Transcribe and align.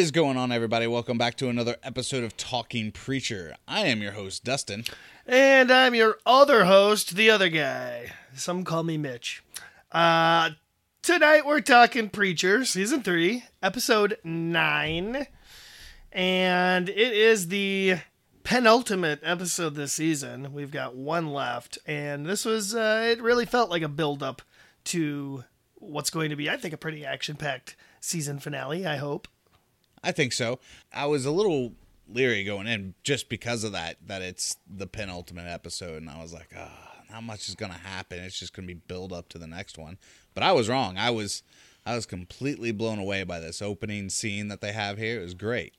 What 0.00 0.04
is 0.04 0.12
going 0.12 0.38
on, 0.38 0.50
everybody? 0.50 0.86
Welcome 0.86 1.18
back 1.18 1.36
to 1.36 1.50
another 1.50 1.76
episode 1.82 2.24
of 2.24 2.34
Talking 2.34 2.90
Preacher. 2.90 3.54
I 3.68 3.80
am 3.88 4.00
your 4.00 4.12
host, 4.12 4.44
Dustin. 4.44 4.86
And 5.26 5.70
I'm 5.70 5.94
your 5.94 6.16
other 6.24 6.64
host, 6.64 7.16
the 7.16 7.28
other 7.28 7.50
guy. 7.50 8.10
Some 8.34 8.64
call 8.64 8.82
me 8.82 8.96
Mitch. 8.96 9.44
Uh, 9.92 10.52
tonight 11.02 11.44
we're 11.44 11.60
talking 11.60 12.08
Preacher, 12.08 12.64
season 12.64 13.02
three, 13.02 13.44
episode 13.62 14.16
nine. 14.24 15.26
And 16.10 16.88
it 16.88 17.12
is 17.12 17.48
the 17.48 17.96
penultimate 18.42 19.20
episode 19.22 19.74
this 19.74 19.92
season. 19.92 20.54
We've 20.54 20.72
got 20.72 20.96
one 20.96 21.30
left. 21.30 21.76
And 21.84 22.24
this 22.24 22.46
was, 22.46 22.74
uh, 22.74 23.06
it 23.06 23.20
really 23.20 23.44
felt 23.44 23.68
like 23.68 23.82
a 23.82 23.88
build 23.88 24.22
up 24.22 24.40
to 24.84 25.44
what's 25.74 26.08
going 26.08 26.30
to 26.30 26.36
be, 26.36 26.48
I 26.48 26.56
think, 26.56 26.72
a 26.72 26.78
pretty 26.78 27.04
action 27.04 27.36
packed 27.36 27.76
season 28.00 28.38
finale, 28.38 28.86
I 28.86 28.96
hope. 28.96 29.28
I 30.02 30.12
think 30.12 30.32
so. 30.32 30.58
I 30.92 31.06
was 31.06 31.26
a 31.26 31.30
little 31.30 31.72
leery 32.08 32.44
going 32.44 32.66
in 32.66 32.94
just 33.02 33.28
because 33.28 33.64
of 33.64 33.72
that, 33.72 33.96
that 34.06 34.22
it's 34.22 34.56
the 34.68 34.86
penultimate 34.86 35.46
episode. 35.46 36.02
And 36.02 36.10
I 36.10 36.20
was 36.20 36.32
like, 36.32 36.48
ah, 36.56 36.68
oh, 36.68 37.12
not 37.12 37.22
much 37.22 37.48
is 37.48 37.54
going 37.54 37.72
to 37.72 37.78
happen. 37.78 38.20
It's 38.20 38.38
just 38.38 38.54
going 38.54 38.66
to 38.66 38.74
be 38.74 38.80
build 38.86 39.12
up 39.12 39.28
to 39.30 39.38
the 39.38 39.46
next 39.46 39.78
one. 39.78 39.98
But 40.34 40.42
I 40.42 40.52
was 40.52 40.68
wrong. 40.68 40.96
I 40.98 41.10
was. 41.10 41.42
I 41.86 41.94
was 41.94 42.04
completely 42.04 42.72
blown 42.72 42.98
away 42.98 43.24
by 43.24 43.40
this 43.40 43.62
opening 43.62 44.10
scene 44.10 44.48
that 44.48 44.60
they 44.60 44.72
have 44.72 44.98
here. 44.98 45.18
It 45.18 45.22
was 45.24 45.32
great. 45.32 45.72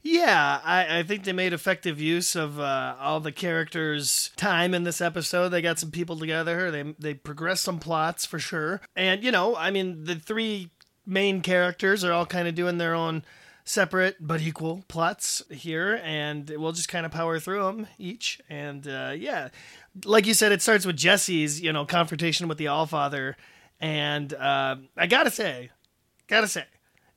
Yeah, 0.00 0.60
I, 0.62 0.98
I 0.98 1.02
think 1.02 1.24
they 1.24 1.32
made 1.32 1.52
effective 1.52 1.98
use 1.98 2.36
of 2.36 2.60
uh, 2.60 2.94
all 3.00 3.20
the 3.20 3.32
characters' 3.32 4.30
time 4.36 4.74
in 4.74 4.84
this 4.84 5.00
episode. 5.00 5.48
They 5.48 5.62
got 5.62 5.78
some 5.78 5.90
people 5.90 6.18
together. 6.18 6.70
They 6.70 6.94
they 6.98 7.14
progressed 7.14 7.64
some 7.64 7.80
plots 7.80 8.26
for 8.26 8.38
sure. 8.38 8.82
And 8.94 9.24
you 9.24 9.32
know, 9.32 9.56
I 9.56 9.70
mean, 9.70 10.04
the 10.04 10.14
three 10.16 10.70
main 11.06 11.40
characters 11.40 12.04
are 12.04 12.12
all 12.12 12.26
kind 12.26 12.46
of 12.46 12.54
doing 12.54 12.76
their 12.76 12.94
own 12.94 13.24
separate 13.64 14.16
but 14.20 14.40
equal 14.42 14.84
plots 14.88 15.42
here, 15.50 16.00
and 16.04 16.48
we'll 16.56 16.72
just 16.72 16.88
kind 16.88 17.06
of 17.06 17.12
power 17.12 17.40
through 17.40 17.64
them 17.64 17.86
each. 17.98 18.40
And 18.48 18.86
uh, 18.86 19.14
yeah, 19.16 19.48
like 20.04 20.26
you 20.26 20.34
said, 20.34 20.52
it 20.52 20.62
starts 20.62 20.86
with 20.86 20.96
Jesse's 20.96 21.60
you 21.60 21.72
know 21.72 21.84
confrontation 21.84 22.48
with 22.48 22.58
the 22.58 22.66
Allfather, 22.66 23.34
and 23.80 24.32
uh, 24.34 24.76
I 24.96 25.06
gotta 25.06 25.30
say, 25.30 25.70
gotta 26.28 26.48
say, 26.48 26.64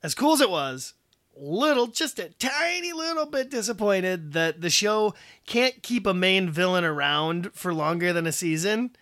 as 0.01 0.15
cool 0.15 0.33
as 0.33 0.41
it 0.41 0.49
was, 0.49 0.93
little, 1.35 1.87
just 1.87 2.19
a 2.19 2.29
tiny 2.39 2.93
little 2.93 3.25
bit 3.25 3.49
disappointed 3.49 4.33
that 4.33 4.61
the 4.61 4.69
show 4.69 5.13
can't 5.45 5.81
keep 5.83 6.05
a 6.05 6.13
main 6.13 6.49
villain 6.49 6.83
around 6.83 7.53
for 7.53 7.73
longer 7.73 8.13
than 8.13 8.27
a 8.27 8.31
season. 8.31 8.95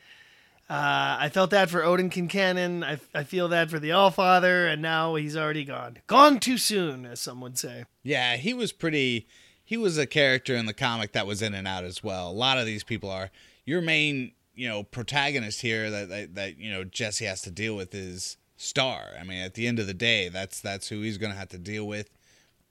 Uh, 0.67 1.17
I 1.19 1.29
felt 1.29 1.51
that 1.51 1.69
for 1.69 1.83
Odin 1.83 2.09
Quincannon. 2.09 2.83
I, 2.83 2.99
I 3.13 3.23
feel 3.23 3.47
that 3.49 3.69
for 3.69 3.77
the 3.77 3.89
Allfather, 3.89 4.71
and 4.71 4.81
now 4.81 5.13
he's 5.15 5.37
already 5.37 5.63
gone. 5.63 5.99
Gone 6.07 6.39
too 6.39 6.57
soon, 6.57 7.05
as 7.05 7.19
some 7.19 7.39
would 7.41 7.59
say. 7.59 7.85
Yeah, 8.01 8.35
he 8.37 8.53
was 8.53 8.71
pretty. 8.71 9.27
He 9.63 9.77
was 9.77 9.97
a 9.97 10.07
character 10.07 10.55
in 10.55 10.65
the 10.65 10.73
comic 10.73 11.11
that 11.11 11.27
was 11.27 11.41
in 11.41 11.53
and 11.53 11.67
out 11.67 11.83
as 11.83 12.03
well. 12.03 12.29
A 12.29 12.33
lot 12.33 12.57
of 12.57 12.65
these 12.65 12.83
people 12.83 13.09
are. 13.11 13.29
Your 13.63 13.81
main, 13.81 14.31
you 14.55 14.67
know, 14.67 14.83
protagonist 14.83 15.61
here 15.61 15.91
that 15.91 16.09
that, 16.09 16.35
that 16.35 16.57
you 16.57 16.71
know 16.71 16.83
Jesse 16.83 17.25
has 17.25 17.41
to 17.43 17.51
deal 17.51 17.75
with 17.75 17.93
is 17.93 18.37
Starr. 18.57 19.09
I 19.19 19.23
mean, 19.23 19.43
at 19.43 19.53
the 19.53 19.67
end 19.67 19.77
of 19.77 19.85
the 19.85 19.93
day, 19.93 20.29
that's 20.29 20.61
that's 20.61 20.87
who 20.89 21.01
he's 21.01 21.19
going 21.19 21.31
to 21.31 21.37
have 21.37 21.49
to 21.49 21.59
deal 21.59 21.85
with 21.87 22.09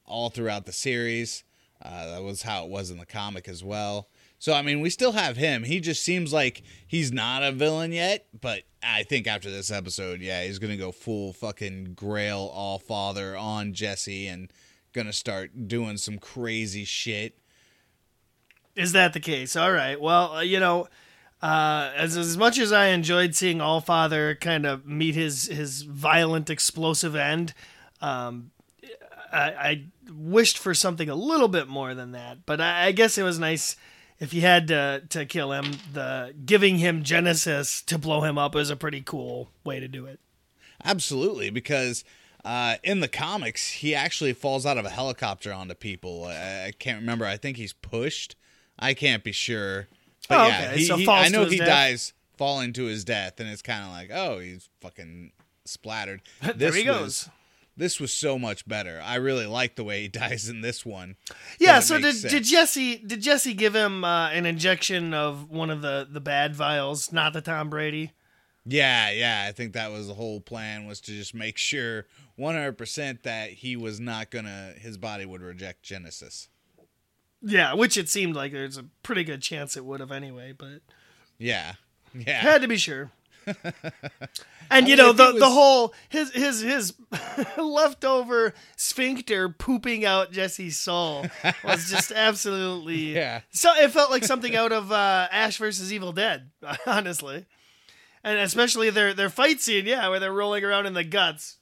all 0.05 0.31
throughout 0.31 0.67
the 0.67 0.73
series. 0.73 1.45
Uh, 1.81 2.15
that 2.15 2.23
was 2.23 2.43
how 2.43 2.65
it 2.65 2.71
was 2.71 2.91
in 2.91 2.99
the 2.99 3.07
comic 3.07 3.49
as 3.49 3.63
well. 3.63 4.09
So 4.45 4.53
I 4.53 4.61
mean, 4.61 4.81
we 4.81 4.91
still 4.91 5.13
have 5.13 5.39
him. 5.39 5.65
He 5.65 5.81
just 5.81 6.03
seems 6.03 6.31
like 6.31 6.65
he's 6.87 7.11
not 7.11 7.43
a 7.43 7.51
villain 7.51 7.93
yet, 7.93 8.27
but 8.39 8.65
I 8.83 9.03
think 9.03 9.27
after 9.27 9.51
this 9.51 9.71
episode, 9.71 10.21
yeah, 10.21 10.45
he's 10.45 10.59
gonna 10.59 10.77
go 10.77 10.93
full 10.93 11.33
fucking 11.33 11.95
Grail 11.95 12.51
All 12.53 12.79
Father 12.79 13.39
on 13.39 13.73
Jesse 13.73 14.27
and 14.27 14.53
gonna 14.93 15.15
start 15.15 15.67
doing 15.67 15.97
some 15.97 16.19
crazy 16.19 16.85
shit. 16.85 17.39
Is 18.77 18.93
that 18.93 19.15
the 19.15 19.19
case? 19.19 19.57
All 19.57 19.73
right. 19.73 19.99
Well, 19.99 20.33
uh, 20.33 20.41
you 20.43 20.61
know, 20.61 20.89
uh, 21.41 21.93
as 21.97 22.19
as 22.19 22.37
much 22.37 22.59
as 22.59 22.71
I 22.71 22.89
enjoyed 22.89 23.35
seeing 23.35 23.63
All 23.63 23.81
Father 23.81 24.35
kind 24.35 24.67
of 24.67 24.85
meet 24.85 25.15
his 25.15 25.47
his 25.47 25.81
violent, 25.85 26.51
explosive 26.51 27.17
end, 27.17 27.55
um, 28.03 28.51
I, 29.33 29.41
I 29.41 29.85
wished 30.13 30.59
for 30.59 30.75
something 30.75 31.09
a 31.09 31.15
little 31.15 31.49
bit 31.49 31.67
more 31.67 31.95
than 31.95 32.13
that. 32.13 32.45
But 32.45 32.61
I, 32.61 32.89
I 32.89 32.93
guess 32.93 33.17
it 33.17 33.23
was 33.23 33.39
nice 33.39 33.77
if 34.19 34.33
you 34.33 34.41
had 34.41 34.69
to 34.69 35.03
to 35.11 35.27
kill 35.27 35.53
him, 35.53 35.73
the 35.93 36.35
giving 36.45 36.79
him 36.79 37.03
Genesis 37.03 37.83
to 37.83 37.99
blow 37.99 38.23
him 38.23 38.39
up 38.39 38.55
is 38.57 38.71
a 38.71 38.77
pretty 38.77 39.01
cool 39.01 39.51
way 39.65 39.81
to 39.81 39.89
do 39.89 40.07
it. 40.07 40.21
Absolutely, 40.85 41.51
because 41.51 42.05
uh, 42.45 42.77
in 42.83 43.01
the 43.01 43.09
comics, 43.09 43.71
he 43.71 43.95
actually 43.95 44.33
falls 44.33 44.67
out 44.67 44.77
of 44.77 44.85
a 44.85 44.91
helicopter 44.91 45.53
onto 45.53 45.75
people. 45.75 46.25
I, 46.25 46.67
I, 46.67 46.73
can't 46.79 47.01
remember. 47.01 47.25
I 47.25 47.37
think 47.37 47.57
he's 47.57 47.73
pushed. 47.73 48.37
I 48.79 48.93
can't 48.93 49.25
be 49.25 49.33
sure. 49.33 49.89
But 50.29 50.41
oh, 50.41 50.47
yeah, 50.49 50.67
okay. 50.69 50.79
he, 50.79 50.85
so 50.85 50.97
he, 50.97 51.09
I 51.09 51.29
know 51.29 51.47
he 51.47 51.59
death. 51.59 51.69
dies 51.69 52.13
falling 52.37 52.73
to 52.75 52.85
his 52.85 53.05
death, 53.05 53.41
and 53.41 53.49
it's 53.49 53.63
kind 53.63 53.85
of 53.85 53.91
like, 53.91 54.11
oh, 54.13 54.41
he's 54.41 54.69
fucking 54.81 55.33
splattered. 55.65 56.21
there 56.55 56.73
he 56.73 56.85
goes 56.85 57.31
this 57.77 58.01
was 58.01 58.13
so 58.13 58.39
much 58.39 58.67
better. 58.67 59.01
I 59.03 59.17
really 59.17 59.47
like 59.47 59.77
the 59.77 59.85
way 59.85 60.03
he 60.03 60.09
dies 60.25 60.49
in 60.49 60.61
this 60.61 60.85
one. 60.85 61.17
Yeah. 61.59 61.81
So 61.81 61.99
did 61.99 62.15
sense. 62.15 62.33
did 62.33 62.45
Jesse 62.45 62.97
did 62.99 63.21
Jesse 63.21 63.55
give 63.55 63.75
him 63.75 64.05
uh, 64.05 64.31
an 64.31 64.47
injection 64.47 65.15
of 65.15 65.51
one 65.51 65.71
of 65.71 65.83
the 65.83 66.07
the 66.11 66.21
bad 66.21 66.55
vials, 66.55 67.13
not 67.13 67.33
the 67.33 67.41
Tom 67.41 67.71
Brady? 67.71 68.13
Yeah, 68.67 69.11
yeah. 69.11 69.45
I 69.47 69.53
think 69.53 69.75
that 69.75 69.91
was 69.91 70.09
the 70.09 70.15
whole 70.15 70.41
plan 70.41 70.87
was 70.87 71.01
to 71.03 71.13
just 71.13 71.35
make 71.35 71.59
sure 71.59 72.07
100% 72.39 73.23
that 73.23 73.51
he 73.51 73.77
was 73.77 74.01
not 74.01 74.31
gonna 74.31 74.73
his 74.79 74.97
body 74.97 75.27
would 75.27 75.43
reject 75.43 75.83
Genesis. 75.83 76.49
Yeah, 77.43 77.75
which 77.75 77.99
it 77.99 78.09
seemed 78.09 78.35
like 78.35 78.53
there's 78.53 78.79
a 78.79 78.87
pretty 79.03 79.23
good 79.23 79.43
chance 79.43 79.77
it 79.77 79.85
would 79.85 80.01
have 80.01 80.11
anyway, 80.11 80.55
but 80.57 80.81
yeah, 81.39 81.75
yeah, 82.15 82.41
had 82.41 82.63
to 82.63 82.69
be 82.69 82.79
sure. 82.79 83.11
and 84.71 84.89
you 84.89 84.97
know 84.97 85.13
the 85.13 85.33
was... 85.33 85.41
the 85.41 85.51
whole 85.51 85.95
his 86.09 86.31
his 86.33 86.61
his 86.61 86.95
leftover 87.59 88.55
sphincter 88.77 89.49
pooping 89.49 90.05
out 90.05 90.33
Jesse's 90.33 90.79
soul 90.79 91.27
was 91.65 91.91
just 91.91 92.13
absolutely 92.15 93.15
yeah. 93.15 93.41
So 93.51 93.73
it 93.75 93.91
felt 93.91 94.11
like 94.11 94.25
something 94.25 94.55
out 94.55 94.73
of 94.73 94.93
uh, 94.93 95.29
Ash 95.31 95.57
versus 95.59 95.93
Evil 95.93 96.13
Dead, 96.13 96.51
honestly, 96.87 97.47
and 98.23 98.39
especially 98.39 98.91
their 98.91 99.15
their 99.15 99.31
fight 99.31 99.61
scene, 99.61 99.87
yeah, 99.87 100.09
where 100.09 100.21
they're 100.21 100.33
rolling 100.33 100.65
around 100.65 100.87
in 100.87 100.95
the 100.95 101.05
guts. 101.05 101.59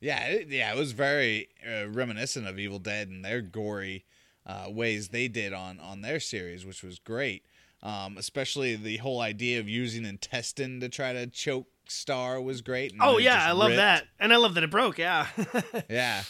Yeah, 0.00 0.24
it, 0.28 0.48
yeah, 0.48 0.72
it 0.72 0.78
was 0.78 0.92
very 0.92 1.48
uh, 1.66 1.88
reminiscent 1.88 2.46
of 2.46 2.58
Evil 2.58 2.78
Dead 2.78 3.08
and 3.08 3.24
their 3.24 3.42
gory 3.42 4.06
uh, 4.46 4.66
ways 4.68 5.08
they 5.08 5.28
did 5.28 5.52
on 5.52 5.78
on 5.80 6.00
their 6.02 6.20
series, 6.20 6.64
which 6.64 6.82
was 6.82 6.98
great. 6.98 7.44
Um, 7.82 8.18
especially 8.18 8.76
the 8.76 8.98
whole 8.98 9.22
idea 9.22 9.58
of 9.58 9.66
using 9.66 10.04
intestine 10.04 10.80
to 10.80 10.90
try 10.90 11.14
to 11.14 11.26
choke 11.26 11.66
Starr 11.90 12.40
was 12.40 12.62
great. 12.62 12.94
Oh 13.00 13.18
yeah, 13.18 13.44
I 13.44 13.52
love 13.52 13.68
ripped. 13.68 13.76
that, 13.78 14.06
and 14.18 14.32
I 14.32 14.36
love 14.36 14.54
that 14.54 14.64
it 14.64 14.70
broke. 14.70 14.98
Yeah, 14.98 15.26
yeah, 15.90 16.22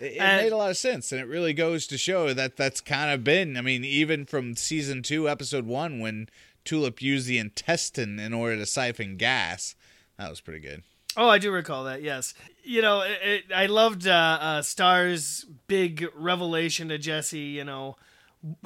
it, 0.00 0.16
it 0.16 0.18
made 0.18 0.52
a 0.52 0.56
lot 0.56 0.70
of 0.70 0.76
sense, 0.76 1.12
and 1.12 1.20
it 1.20 1.26
really 1.26 1.52
goes 1.52 1.86
to 1.88 1.98
show 1.98 2.32
that 2.32 2.56
that's 2.56 2.80
kind 2.80 3.12
of 3.12 3.24
been. 3.24 3.56
I 3.56 3.60
mean, 3.60 3.84
even 3.84 4.24
from 4.26 4.56
season 4.56 5.02
two, 5.02 5.28
episode 5.28 5.66
one, 5.66 6.00
when 6.00 6.28
Tulip 6.64 7.02
used 7.02 7.26
the 7.26 7.38
intestine 7.38 8.18
in 8.18 8.32
order 8.32 8.56
to 8.56 8.66
siphon 8.66 9.16
gas, 9.16 9.74
that 10.18 10.30
was 10.30 10.40
pretty 10.40 10.60
good. 10.60 10.82
Oh, 11.16 11.28
I 11.28 11.38
do 11.38 11.50
recall 11.50 11.84
that. 11.84 12.02
Yes, 12.02 12.34
you 12.62 12.80
know, 12.82 13.00
it, 13.00 13.18
it, 13.22 13.44
I 13.54 13.66
loved 13.66 14.06
uh, 14.06 14.38
uh, 14.40 14.62
Starr's 14.62 15.46
big 15.66 16.06
revelation 16.14 16.88
to 16.90 16.98
Jesse. 16.98 17.38
You 17.38 17.64
know, 17.64 17.96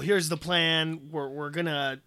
here's 0.01 0.29
the 0.29 0.37
plan. 0.37 1.09
We're 1.11 1.29
we're 1.29 1.51
gonna, 1.51 2.01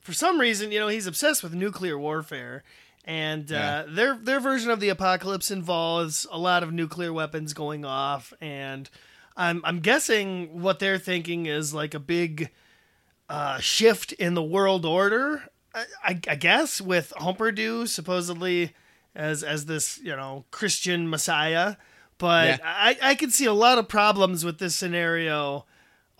for 0.00 0.12
some 0.12 0.40
reason, 0.40 0.72
you 0.72 0.80
know, 0.80 0.88
he's 0.88 1.06
obsessed 1.06 1.42
with 1.42 1.54
nuclear 1.54 1.98
warfare, 1.98 2.64
and 3.04 3.50
uh, 3.50 3.54
yeah. 3.54 3.84
their 3.88 4.16
their 4.16 4.40
version 4.40 4.70
of 4.70 4.80
the 4.80 4.88
apocalypse 4.88 5.50
involves 5.50 6.26
a 6.30 6.38
lot 6.38 6.62
of 6.62 6.72
nuclear 6.72 7.12
weapons 7.12 7.52
going 7.52 7.84
off, 7.84 8.32
and 8.40 8.88
I'm 9.36 9.60
I'm 9.64 9.80
guessing 9.80 10.60
what 10.60 10.78
they're 10.78 10.98
thinking 10.98 11.46
is 11.46 11.74
like 11.74 11.94
a 11.94 12.00
big 12.00 12.50
uh, 13.28 13.58
shift 13.58 14.12
in 14.12 14.34
the 14.34 14.42
world 14.42 14.84
order. 14.84 15.42
I, 15.74 15.84
I, 16.04 16.20
I 16.28 16.34
guess 16.36 16.80
with 16.80 17.12
Humperdoo 17.16 17.88
supposedly 17.88 18.74
as 19.14 19.42
as 19.42 19.66
this 19.66 19.98
you 20.02 20.14
know 20.14 20.44
Christian 20.50 21.08
Messiah, 21.10 21.76
but 22.18 22.46
yeah. 22.46 22.58
I 22.62 22.96
I 23.02 23.14
could 23.14 23.32
see 23.32 23.46
a 23.46 23.52
lot 23.52 23.78
of 23.78 23.88
problems 23.88 24.44
with 24.44 24.58
this 24.58 24.76
scenario 24.76 25.66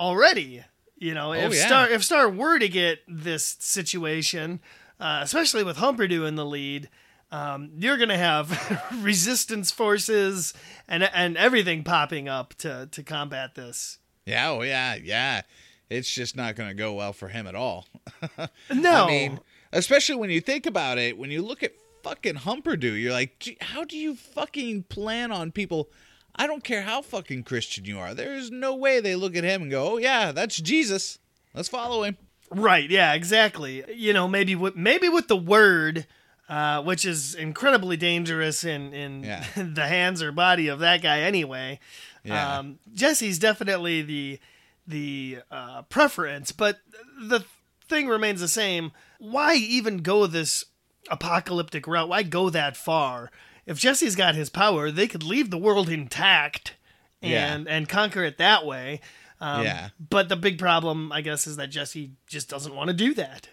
already. 0.01 0.65
You 0.97 1.15
know, 1.15 1.31
oh, 1.31 1.33
if 1.33 1.55
yeah. 1.55 1.67
Starr 1.67 1.89
if 1.91 2.05
Starr 2.05 2.29
were 2.29 2.59
to 2.59 2.69
get 2.69 3.01
this 3.07 3.57
situation, 3.61 4.61
uh, 5.03 5.19
especially 5.21 5.65
with 5.65 5.79
Humperdoo 5.79 6.27
in 6.29 6.37
the 6.37 6.47
lead, 6.47 6.89
um, 7.33 7.73
you're 7.77 7.97
going 7.97 8.09
to 8.09 8.17
have 8.17 8.87
resistance 9.03 9.73
forces 9.73 10.55
and 10.87 11.03
and 11.03 11.37
everything 11.37 11.83
popping 11.83 12.29
up 12.29 12.55
to 12.59 12.89
to 12.93 13.03
combat 13.03 13.57
this. 13.57 13.99
Yeah, 14.25 14.51
oh 14.51 14.63
yeah, 14.63 14.95
yeah. 14.95 15.43
It's 15.91 16.11
just 16.15 16.37
not 16.37 16.55
going 16.55 16.69
to 16.69 16.75
go 16.75 16.95
well 16.95 17.13
for 17.13 17.29
him 17.29 17.49
at 17.49 17.57
all. 17.57 17.87
no, 18.73 19.05
I 19.05 19.07
mean, 19.09 19.41
especially 19.73 20.15
when 20.15 20.31
you 20.31 20.41
think 20.41 20.67
about 20.67 20.99
it, 20.99 21.19
when 21.19 21.33
you 21.33 21.43
look 21.43 21.65
at 21.65 21.73
fucking 22.05 22.37
Humperdoo, 22.37 22.99
you're 22.99 23.13
like, 23.13 23.59
how 23.61 23.83
do 23.83 23.97
you 23.99 24.15
fucking 24.15 24.85
plan 24.85 25.33
on 25.33 25.51
people? 25.51 25.91
I 26.37 26.47
don't 26.47 26.65
care 26.65 26.83
how 26.83 27.03
fucking 27.03 27.43
Christian 27.43 27.85
you 27.85 27.99
are. 27.99 28.15
There 28.15 28.35
is 28.35 28.53
no 28.53 28.75
way 28.75 29.01
they 29.01 29.17
look 29.17 29.35
at 29.35 29.45
him 29.45 29.63
and 29.63 29.71
go, 29.71 29.95
"Oh 29.95 29.97
yeah, 29.97 30.31
that's 30.31 30.59
Jesus. 30.59 31.19
Let's 31.55 31.69
follow 31.69 32.05
him." 32.05 32.17
Right. 32.55 32.89
Yeah. 32.91 33.15
Exactly. 33.15 33.83
You 33.95 34.13
know, 34.13 34.29
maybe 34.29 34.55
with 34.55 34.77
maybe 34.77 35.09
with 35.09 35.29
the 35.29 35.37
word, 35.37 36.07
uh, 36.49 36.83
which 36.83 37.05
is 37.05 37.35
incredibly 37.35 37.97
dangerous 37.97 38.63
in 38.65 38.93
in 38.93 39.25
Yeah. 39.25 39.45
the 39.57 39.87
hands 39.87 40.23
or 40.23 40.33
body 40.33 40.69
of 40.69 40.79
that 40.81 41.03
guy 41.03 41.21
anyway. 41.21 41.81
Yeah. 42.25 42.59
Um, 42.59 42.79
Jesse's 42.95 43.39
definitely 43.39 44.03
the 44.03 44.39
the 44.87 45.39
uh, 45.51 45.83
preference, 45.83 46.53
but 46.53 46.81
the 47.21 47.45
thing 47.89 48.09
remains 48.09 48.41
the 48.41 48.49
same. 48.49 48.93
Why 49.19 49.55
even 49.55 49.99
go 49.99 50.27
this 50.27 50.65
apocalyptic 51.11 51.87
route? 51.87 52.09
Why 52.09 52.23
go 52.23 52.51
that 52.51 52.77
far? 52.77 53.31
If 53.67 53.79
Jesse's 53.79 54.17
got 54.17 54.35
his 54.35 54.51
power, 54.51 54.91
they 54.91 55.07
could 55.07 55.23
leave 55.23 55.51
the 55.51 55.59
world 55.59 55.89
intact 55.89 56.75
Yeah. 57.21 57.55
and 57.55 57.69
and 57.69 57.89
conquer 57.89 58.25
it 58.25 58.39
that 58.39 58.67
way. 58.67 59.01
Um, 59.43 59.65
Yeah. 59.65 59.89
But 59.99 60.29
the 60.29 60.37
big 60.37 60.59
problem, 60.59 61.11
I 61.13 61.21
guess, 61.21 61.47
is 61.47 61.57
that 61.57 61.71
Jesse 61.71 62.13
just 62.27 62.49
doesn't 62.49 62.75
want 62.75 62.89
to 62.89 62.95
do 62.95 63.13
that. 63.15 63.49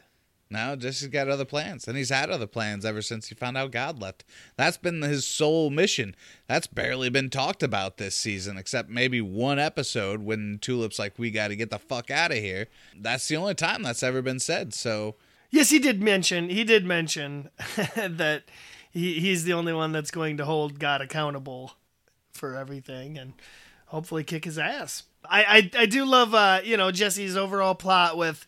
No, 0.51 0.75
Jesse's 0.75 1.09
got 1.09 1.27
other 1.27 1.45
plans, 1.45 1.88
and 1.88 1.95
he's 1.95 2.09
had 2.09 2.31
other 2.31 2.47
plans 2.47 2.83
ever 2.83 3.03
since 3.03 3.27
he 3.27 3.36
found 3.36 3.56
out 3.56 3.71
God 3.71 4.00
left. 4.00 4.25
That's 4.57 4.77
been 4.77 5.01
his 5.03 5.25
sole 5.25 5.69
mission. 5.69 6.15
That's 6.47 6.65
barely 6.65 7.09
been 7.09 7.30
talked 7.30 7.62
about 7.62 7.97
this 7.97 8.15
season, 8.15 8.57
except 8.57 8.89
maybe 8.89 9.21
one 9.21 9.59
episode 9.59 10.24
when 10.24 10.57
Tulip's 10.59 10.97
like, 10.97 11.19
"We 11.19 11.30
got 11.30 11.50
to 11.50 11.56
get 11.56 11.69
the 11.69 11.77
fuck 11.77 12.09
out 12.09 12.31
of 12.31 12.38
here." 12.38 12.68
That's 13.00 13.27
the 13.27 13.38
only 13.38 13.53
time 13.53 13.83
that's 13.83 14.01
ever 14.01 14.24
been 14.24 14.39
said. 14.39 14.74
So 14.74 15.15
Yes, 15.51 15.69
he 15.69 15.80
did 15.80 16.01
mention. 16.01 16.50
He 16.50 16.63
did 16.63 16.85
mention 16.85 17.50
that 17.95 18.44
he, 18.92 19.19
he's 19.19 19.44
the 19.44 19.53
only 19.53 19.74
one 19.74 19.92
that's 19.92 20.12
going 20.12 20.38
to 20.38 20.45
hold 20.45 20.80
God 20.80 21.01
accountable 21.01 21.74
for 22.31 22.56
everything, 22.56 23.18
and 23.18 23.33
hopefully 23.88 24.24
kick 24.24 24.45
his 24.45 24.57
ass. 24.57 25.03
I 25.25 25.44
I, 25.75 25.81
I 25.81 25.86
do 25.86 26.06
love 26.06 26.33
uh, 26.33 26.62
you 26.63 26.77
know 26.77 26.92
Jesse's 26.92 27.36
overall 27.38 27.75
plot 27.75 28.18
with 28.18 28.45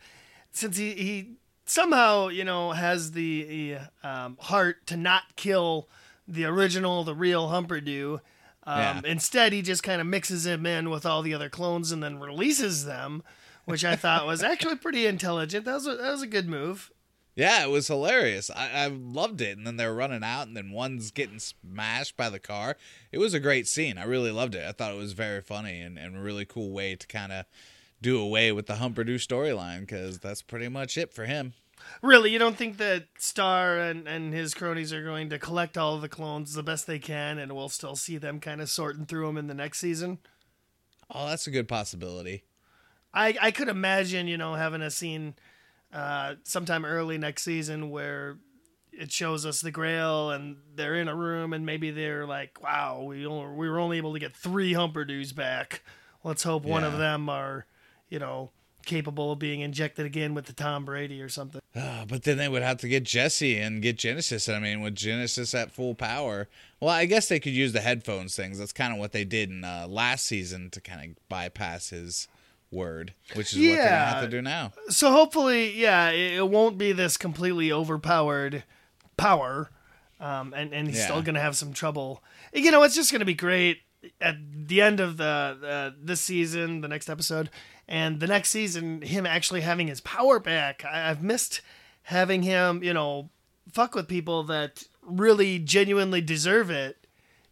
since 0.52 0.78
he 0.78 0.94
he 0.94 1.34
somehow 1.66 2.28
you 2.28 2.44
know 2.44 2.72
has 2.72 3.12
the 3.12 3.78
um, 4.04 4.38
heart 4.42 4.86
to 4.88 4.98
not 4.98 5.36
kill 5.36 5.88
the 6.28 6.46
original, 6.46 7.04
the 7.04 7.16
real 7.16 7.50
Humperdoo. 7.50 8.20
Um, 8.64 8.78
Yeah. 8.80 9.02
Instead, 9.06 9.54
he 9.54 9.62
just 9.62 9.84
kind 9.84 10.00
of 10.00 10.08
mixes 10.08 10.46
him 10.46 10.66
in 10.66 10.90
with 10.90 11.06
all 11.06 11.22
the 11.22 11.34
other 11.34 11.50
clones 11.50 11.92
and 11.92 12.02
then 12.02 12.20
releases 12.20 12.86
them, 12.86 13.24
which 13.66 13.84
I 13.84 13.96
thought 13.96 14.28
was 14.28 14.44
actually 14.52 14.76
pretty 14.76 15.08
intelligent. 15.08 15.66
That 15.66 15.74
was 15.74 15.88
a, 15.88 15.96
that 15.96 16.12
was 16.12 16.22
a 16.22 16.28
good 16.28 16.48
move. 16.48 16.92
Yeah, 17.36 17.64
it 17.64 17.70
was 17.70 17.88
hilarious. 17.88 18.50
I, 18.50 18.70
I 18.72 18.88
loved 18.88 19.42
it. 19.42 19.58
And 19.58 19.66
then 19.66 19.78
they're 19.78 19.94
running 19.94 20.24
out, 20.24 20.48
and 20.48 20.58
then 20.58 20.72
one's 20.72 21.12
getting 21.12 21.40
smashed 21.40 22.18
by 22.18 22.30
the 22.30 22.40
car. 22.40 22.76
It 23.12 23.20
was 23.20 23.34
a 23.34 23.40
great 23.40 23.68
scene. 23.68 23.98
I 23.98 24.04
really 24.04 24.32
loved 24.32 24.56
it. 24.56 24.68
I 24.68 24.74
thought 24.74 24.94
it 24.94 24.98
was 24.98 25.14
very 25.14 25.42
funny 25.42 25.80
and, 25.82 25.98
and 25.98 26.18
a 26.18 26.22
really 26.22 26.46
cool 26.46 26.72
way 26.72 26.96
to 26.96 27.08
kind 27.08 27.32
of 27.32 27.46
do 28.02 28.20
away 28.20 28.52
with 28.52 28.66
the 28.66 28.76
Humperdoo 28.76 29.16
storyline 29.16 29.82
because 29.82 30.20
that's 30.20 30.42
pretty 30.42 30.68
much 30.68 30.98
it 30.98 31.14
for 31.14 31.26
him. 31.26 31.54
Really, 32.02 32.32
you 32.32 32.40
don't 32.40 32.58
think 32.58 32.78
that 32.78 33.06
Starr 33.18 33.80
and, 33.80 34.08
and 34.08 34.34
his 34.34 34.54
cronies 34.54 34.94
are 34.94 35.04
going 35.04 35.30
to 35.30 35.40
collect 35.40 35.78
all 35.78 35.96
of 35.96 36.02
the 36.02 36.10
clones 36.10 36.54
the 36.54 36.64
best 36.64 36.86
they 36.86 37.00
can, 37.00 37.40
and 37.40 37.56
we'll 37.56 37.70
still 37.70 37.96
see 37.96 38.18
them 38.18 38.40
kind 38.40 38.62
of 38.62 38.70
sorting 38.70 39.06
through 39.06 39.28
them 39.28 39.38
in 39.38 39.48
the 39.48 39.54
next 39.54 39.80
season? 39.80 40.20
Oh, 41.10 41.28
that's 41.28 41.48
a 41.48 41.52
good 41.52 41.68
possibility. 41.68 42.44
I, 43.14 43.36
I 43.42 43.52
could 43.52 43.68
imagine, 43.68 44.28
you 44.28 44.38
know, 44.38 44.54
having 44.54 44.82
a 44.82 44.92
scene 44.92 45.36
uh, 45.94 46.36
sometime 46.44 46.86
early 46.86 47.18
next 47.18 47.44
season 47.44 47.90
where 47.90 48.38
it 48.92 49.12
shows 49.12 49.46
us 49.46 49.62
the 49.62 49.72
Grail 49.72 50.32
and 50.32 50.58
they're 50.76 50.96
in 50.96 51.08
a 51.08 51.16
room 51.16 51.54
and 51.54 51.66
maybe 51.66 51.92
they're 51.92 52.26
like, 52.26 52.62
wow, 52.62 53.04
we, 53.08 53.26
only, 53.26 53.56
we 53.56 53.70
were 53.70 53.80
only 53.80 53.98
able 53.98 54.14
to 54.14 54.20
get 54.20 54.36
three 54.36 54.74
Humperdoos 54.74 55.34
back. 55.34 55.84
Let's 56.24 56.44
hope 56.44 56.64
one 56.64 56.84
of 56.84 56.98
them 56.98 57.30
are, 57.30 57.66
you 58.10 58.20
know, 58.20 58.52
capable 58.86 59.32
of 59.32 59.40
being 59.40 59.62
injected 59.62 60.06
again 60.06 60.34
with 60.34 60.46
the 60.46 60.54
Tom 60.54 60.86
Brady 60.86 61.22
or 61.22 61.30
something. 61.30 61.62
Ah, 61.76 62.06
but 62.08 62.24
then 62.24 62.38
they 62.38 62.48
would 62.48 62.62
have 62.62 62.78
to 62.78 62.88
get 62.88 63.04
Jesse 63.04 63.58
and 63.58 63.82
get 63.82 63.98
Genesis. 63.98 64.50
I 64.50 64.60
mean, 64.60 64.82
with 64.82 64.96
Genesis 64.96 65.54
at 65.54 65.72
full 65.72 65.96
power, 65.96 66.48
well, 66.80 66.92
I 66.92 67.06
guess 67.06 67.28
they 67.28 67.40
could 67.40 67.54
use 67.54 67.74
the 67.74 67.82
headphones 67.82 68.36
things. 68.36 68.60
That's 68.60 68.74
kind 68.74 68.94
of 68.94 69.00
what 69.00 69.12
they 69.12 69.24
did 69.24 69.50
in 69.50 69.64
uh, 69.64 69.88
last 69.90 70.26
season 70.26 70.70
to 70.72 70.82
kind 70.82 71.12
of 71.12 71.30
bypass 71.30 71.90
his 71.90 72.28
word, 72.72 73.14
which 73.34 73.54
is 73.54 73.60
what 73.60 73.66
they're 73.76 73.78
gonna 73.78 73.90
have 73.90 74.24
to 74.24 74.30
do 74.30 74.42
now. 74.42 74.72
So 74.90 75.12
hopefully, 75.12 75.74
yeah, 75.78 76.10
it, 76.10 76.48
won't 76.50 76.78
be 76.78 76.92
this 76.94 77.18
completely 77.18 77.72
overpowered 77.72 78.64
power, 79.18 79.70
um, 80.20 80.54
and 80.56 80.74
and 80.74 80.88
he's 80.88 80.98
Yeah. 80.98 81.06
still 81.06 81.22
gonna 81.22 81.42
have 81.42 81.56
some 81.56 81.74
trouble. 81.74 82.24
You 82.54 82.72
know, 82.72 82.84
it's 82.84 82.96
just 82.96 83.12
gonna 83.12 83.26
be 83.26 83.34
great 83.34 83.82
at 84.20 84.38
the 84.68 84.82
end 84.82 85.00
of 85.00 85.18
the 85.18 85.58
uh, 85.96 85.98
this 86.02 86.22
season, 86.22 86.82
the 86.82 86.88
next 86.88 87.10
episode, 87.10 87.50
and 87.88 88.20
the 88.20 88.28
next 88.28 88.50
season, 88.50 89.02
him 89.02 89.26
actually 89.26 89.62
having 89.62 89.88
his 89.88 90.02
power 90.02 90.40
back. 90.40 90.84
I, 90.86 91.10
I've 91.10 91.22
missed 91.22 91.62
having 92.04 92.42
him, 92.44 92.84
you 92.84 92.94
know, 92.94 93.30
fuck 93.72 93.94
with 93.96 94.08
people 94.08 94.44
that 94.44 94.84
really 95.04 95.60
genuinely 95.60 96.22
deserve 96.22 96.70
it. 96.72 96.98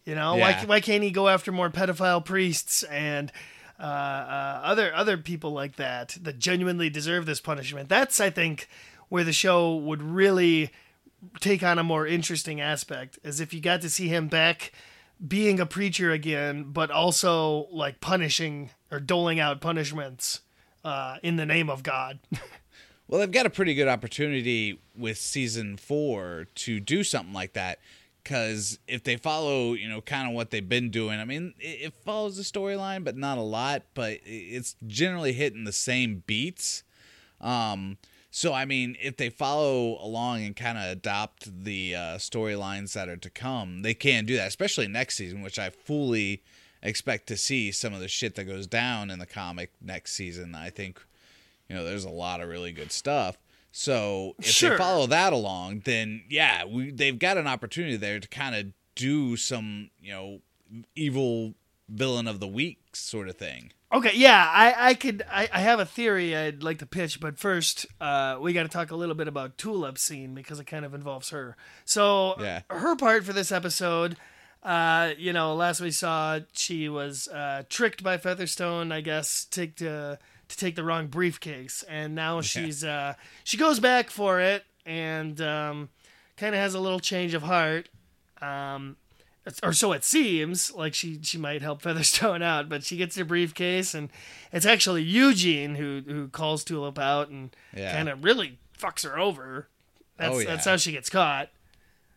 You 0.05 0.15
know, 0.15 0.35
why 0.37 0.53
why 0.65 0.79
can't 0.79 1.03
he 1.03 1.11
go 1.11 1.27
after 1.27 1.51
more 1.51 1.69
pedophile 1.69 2.23
priests 2.23 2.81
and 2.83 3.31
uh, 3.79 3.83
uh, 3.83 4.61
other 4.63 4.93
other 4.93 5.17
people 5.17 5.51
like 5.51 5.77
that 5.77 6.17
that 6.21 6.39
genuinely 6.39 6.89
deserve 6.89 7.25
this 7.25 7.39
punishment? 7.39 7.89
That's 7.89 8.19
I 8.19 8.29
think 8.29 8.67
where 9.09 9.23
the 9.23 9.33
show 9.33 9.75
would 9.75 10.01
really 10.01 10.71
take 11.39 11.63
on 11.63 11.79
a 11.79 11.83
more 11.83 12.07
interesting 12.07 12.61
aspect, 12.61 13.19
as 13.23 13.39
if 13.39 13.53
you 13.53 13.61
got 13.61 13.81
to 13.81 13.89
see 13.89 14.07
him 14.07 14.27
back 14.27 14.71
being 15.25 15.59
a 15.59 15.65
preacher 15.65 16.11
again, 16.11 16.71
but 16.71 16.91
also 16.91 17.67
like 17.71 17.99
punishing 17.99 18.69
or 18.91 18.99
doling 18.99 19.39
out 19.39 19.59
punishments 19.59 20.41
uh, 20.83 21.17
in 21.21 21.35
the 21.35 21.45
name 21.45 21.69
of 21.69 21.83
God. 21.83 22.19
Well, 23.09 23.21
they've 23.21 23.31
got 23.31 23.47
a 23.47 23.49
pretty 23.49 23.73
good 23.73 23.87
opportunity 23.87 24.79
with 24.95 25.17
season 25.17 25.77
four 25.77 26.45
to 26.53 26.79
do 26.79 27.03
something 27.03 27.33
like 27.33 27.53
that. 27.53 27.79
Because 28.29 28.77
if 28.87 29.03
they 29.03 29.15
follow, 29.15 29.73
you 29.73 29.89
know, 29.89 30.01
kind 30.01 30.27
of 30.27 30.35
what 30.35 30.51
they've 30.51 30.69
been 30.69 30.91
doing, 30.91 31.19
I 31.19 31.25
mean, 31.25 31.55
it, 31.59 31.87
it 31.87 31.93
follows 32.05 32.37
the 32.37 32.43
storyline, 32.43 33.03
but 33.03 33.17
not 33.17 33.39
a 33.39 33.41
lot. 33.41 33.81
But 33.95 34.19
it's 34.23 34.75
generally 34.85 35.33
hitting 35.33 35.63
the 35.63 35.71
same 35.71 36.21
beats. 36.27 36.83
Um, 37.41 37.97
so 38.29 38.53
I 38.53 38.65
mean, 38.65 38.95
if 39.01 39.17
they 39.17 39.31
follow 39.31 39.97
along 39.99 40.43
and 40.43 40.55
kind 40.55 40.77
of 40.77 40.83
adopt 40.91 41.63
the 41.63 41.95
uh, 41.95 41.99
storylines 42.17 42.93
that 42.93 43.09
are 43.09 43.17
to 43.17 43.31
come, 43.31 43.81
they 43.81 43.95
can 43.95 44.27
do 44.27 44.35
that. 44.35 44.47
Especially 44.47 44.87
next 44.87 45.17
season, 45.17 45.41
which 45.41 45.57
I 45.57 45.71
fully 45.71 46.43
expect 46.83 47.25
to 47.29 47.35
see 47.35 47.71
some 47.71 47.95
of 47.95 47.99
the 47.99 48.07
shit 48.07 48.35
that 48.35 48.43
goes 48.43 48.67
down 48.67 49.09
in 49.09 49.17
the 49.17 49.25
comic 49.25 49.71
next 49.81 50.11
season. 50.11 50.53
I 50.53 50.69
think 50.69 51.01
you 51.67 51.75
know, 51.75 51.83
there's 51.83 52.05
a 52.05 52.09
lot 52.09 52.41
of 52.41 52.49
really 52.49 52.73
good 52.73 52.91
stuff. 52.91 53.39
So 53.71 54.35
if 54.39 54.45
Sure. 54.47 54.71
they 54.71 54.77
follow 54.77 55.07
that 55.07 55.31
along, 55.33 55.81
then 55.85 56.23
yeah, 56.29 56.65
we, 56.65 56.91
they've 56.91 57.17
got 57.17 57.37
an 57.37 57.47
opportunity 57.47 57.97
there 57.97 58.19
to 58.19 58.27
kind 58.27 58.55
of 58.55 58.67
do 58.95 59.35
some, 59.37 59.89
you 60.01 60.11
know, 60.11 60.41
evil 60.95 61.53
villain 61.87 62.27
of 62.27 62.39
the 62.39 62.47
week 62.47 62.79
sort 62.93 63.29
of 63.29 63.35
thing. 63.37 63.71
Okay, 63.91 64.11
yeah, 64.13 64.47
I, 64.53 64.89
I 64.89 64.93
could 64.93 65.23
I, 65.31 65.49
I 65.51 65.61
have 65.61 65.79
a 65.79 65.85
theory 65.85 66.35
I'd 66.35 66.61
like 66.61 66.77
to 66.79 66.85
pitch, 66.85 67.19
but 67.19 67.39
first 67.39 67.87
uh, 67.99 68.37
we 68.39 68.53
got 68.53 68.63
to 68.63 68.69
talk 68.69 68.91
a 68.91 68.95
little 68.95 69.15
bit 69.15 69.27
about 69.27 69.57
Tulip's 69.57 70.01
scene 70.03 70.35
because 70.35 70.59
it 70.59 70.65
kind 70.65 70.85
of 70.85 70.93
involves 70.93 71.29
her. 71.29 71.57
So 71.85 72.35
Yeah. 72.39 72.61
her 72.69 72.95
part 72.95 73.23
for 73.23 73.33
this 73.33 73.51
episode, 73.51 74.15
uh, 74.61 75.13
you 75.17 75.33
know, 75.33 75.55
last 75.55 75.81
we 75.81 75.89
saw 75.89 76.39
she 76.53 76.87
was 76.87 77.27
uh, 77.29 77.63
tricked 77.69 78.03
by 78.03 78.17
Featherstone, 78.17 78.91
I 78.91 79.01
guess, 79.01 79.45
take 79.45 79.75
to 79.77 80.19
to 80.49 80.57
take 80.57 80.75
the 80.75 80.83
wrong 80.83 81.07
briefcase, 81.07 81.83
and 81.87 82.13
now 82.15 82.41
she's 82.41 82.83
uh, 82.83 83.13
she 83.43 83.55
goes 83.57 83.79
back 83.79 84.09
for 84.09 84.39
it 84.41 84.65
and 84.85 85.39
um, 85.41 85.89
kind 86.37 86.53
of 86.53 86.59
has 86.61 86.73
a 86.73 86.79
little 86.79 86.99
change 86.99 87.33
of 87.33 87.43
heart. 87.43 87.87
Um, 88.41 88.97
or 89.63 89.73
so 89.73 89.93
it 89.93 90.03
seems 90.03 90.71
like 90.73 90.93
she 90.93 91.19
she 91.23 91.37
might 91.37 91.61
help 91.61 91.81
Featherstone 91.83 92.41
out, 92.43 92.67
but 92.69 92.83
she 92.83 92.97
gets 92.97 93.15
her 93.17 93.25
briefcase 93.25 93.93
and 93.95 94.09
it's 94.51 94.65
actually 94.65 95.01
Eugene 95.03 95.75
who 95.75 96.01
who 96.05 96.27
calls 96.27 96.63
Tulip 96.63 96.99
out 96.99 97.29
and 97.29 97.55
Yeah. 97.75 97.93
kind 97.93 98.09
of 98.09 98.23
really 98.23 98.59
fucks 98.77 99.03
her 99.03 99.17
over. 99.17 99.67
That's 100.17 100.35
Oh, 100.35 100.39
yeah. 100.39 100.45
that's 100.47 100.65
how 100.65 100.77
she 100.77 100.91
gets 100.91 101.09
caught. 101.09 101.49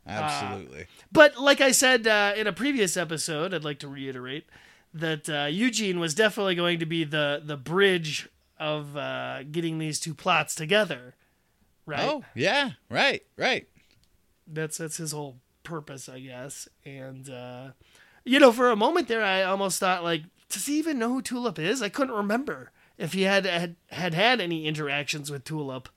Absolutely. 0.06 0.86
But 1.12 1.38
like 1.40 1.60
I 1.60 1.70
said 1.72 2.06
uh, 2.06 2.32
in 2.36 2.46
a 2.46 2.52
previous 2.52 2.96
episode, 2.96 3.54
I'd 3.54 3.64
like 3.64 3.78
to 3.80 3.88
reiterate 3.88 4.46
that 4.94 5.28
uh, 5.28 5.46
Eugene 5.50 5.99
was 6.00 6.14
definitely 6.14 6.54
going 6.54 6.78
to 6.78 6.87
be 6.87 7.04
the 7.04 7.42
the 7.44 7.56
bridge 7.56 8.28
of 8.58 8.96
uh, 8.96 9.42
getting 9.44 9.78
these 9.78 9.99
two 9.99 10.14
plots 10.14 10.54
together. 10.54 11.14
Right. 11.84 12.00
Oh, 12.00 12.22
yeah. 12.34 12.72
Right. 12.88 13.22
Right. 13.37 13.66
that's 14.46 14.78
that's 14.78 14.99
his 14.99 15.12
whole 15.12 15.38
purpose, 15.64 16.08
I 16.08 16.20
guess. 16.20 16.68
And 16.84 17.28
uh, 17.28 17.70
you 18.25 18.38
know, 18.38 18.52
for 18.52 18.70
a 18.70 18.76
moment 18.76 19.08
there, 19.08 19.22
I 19.25 19.42
almost 19.42 19.80
thought 19.80 20.04
like, 20.04 20.22
does 20.49 20.66
he 20.66 20.78
even 20.78 20.99
know 20.99 21.08
who 21.08 21.22
Tulip 21.22 21.58
is? 21.58 21.82
I 21.82 21.88
couldn't 21.88 22.14
remember 22.14 22.70
if 22.99 23.14
he 23.14 23.22
had 23.22 23.46
had 23.46 23.76
had, 23.90 24.14
had 24.14 24.40
any 24.40 24.66
interactions 24.66 25.30
with 25.30 25.44
Tulip 25.44 25.88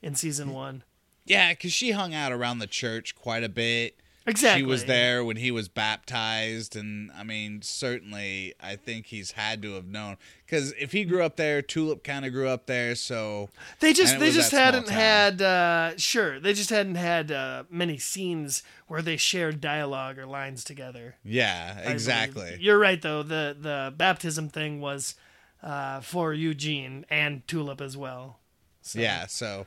in 0.00 0.14
season 0.14 0.52
one. 0.52 0.82
Yeah, 1.26 1.52
because 1.52 1.72
she 1.72 1.92
hung 1.92 2.14
out 2.14 2.32
around 2.32 2.58
the 2.58 2.66
church 2.66 3.14
quite 3.14 3.42
a 3.44 3.48
bit. 3.48 3.98
Exactly. 4.26 4.62
She 4.62 4.66
was 4.66 4.86
there 4.86 5.22
when 5.22 5.36
he 5.36 5.50
was 5.50 5.68
baptized, 5.68 6.76
and 6.76 7.10
I 7.12 7.24
mean, 7.24 7.60
certainly, 7.60 8.54
I 8.58 8.76
think 8.76 9.06
he's 9.06 9.32
had 9.32 9.60
to 9.62 9.74
have 9.74 9.86
known 9.86 10.16
because 10.46 10.72
if 10.80 10.92
he 10.92 11.04
grew 11.04 11.22
up 11.22 11.36
there, 11.36 11.60
Tulip 11.60 12.02
kind 12.02 12.24
of 12.24 12.32
grew 12.32 12.48
up 12.48 12.64
there, 12.64 12.94
so 12.94 13.50
They 13.80 13.92
just 13.92 14.18
they 14.18 14.30
just 14.30 14.50
hadn't 14.50 14.88
had 14.88 15.42
uh, 15.42 15.92
sure 15.98 16.40
they 16.40 16.54
just 16.54 16.70
hadn't 16.70 16.94
had 16.94 17.30
uh, 17.30 17.64
many 17.68 17.98
scenes 17.98 18.62
where 18.86 19.02
they 19.02 19.18
shared 19.18 19.60
dialogue 19.60 20.18
or 20.18 20.26
lines 20.26 20.64
together. 20.64 21.16
yeah, 21.22 21.78
exactly. 21.80 22.56
You're 22.60 22.78
right 22.78 23.00
though. 23.02 23.22
The 23.22 23.54
the 23.58 23.92
baptism 23.94 24.48
thing 24.48 24.80
was 24.80 25.16
uh, 25.62 26.00
for 26.00 26.32
Eugene 26.32 27.04
and 27.10 27.46
Tulip 27.46 27.82
as 27.82 27.94
well. 27.94 28.38
So, 28.80 29.00
Yeah, 29.00 29.26
so 29.26 29.66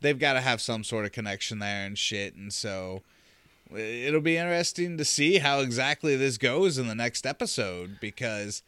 they've 0.00 0.18
got 0.18 0.32
to 0.34 0.40
have 0.40 0.60
some 0.60 0.82
sort 0.82 1.04
of 1.04 1.12
connection 1.12 1.60
there 1.60 1.84
and 1.86 1.96
shit, 1.96 2.34
and 2.34 2.52
so 2.52 3.02
it'll 3.76 4.20
be 4.20 4.36
interesting 4.36 4.96
to 4.98 5.04
see 5.04 5.38
how 5.38 5.60
exactly 5.60 6.16
this 6.16 6.38
goes 6.38 6.78
in 6.78 6.88
the 6.88 6.94
next 6.94 7.26
episode 7.26 7.98
because 8.00 8.62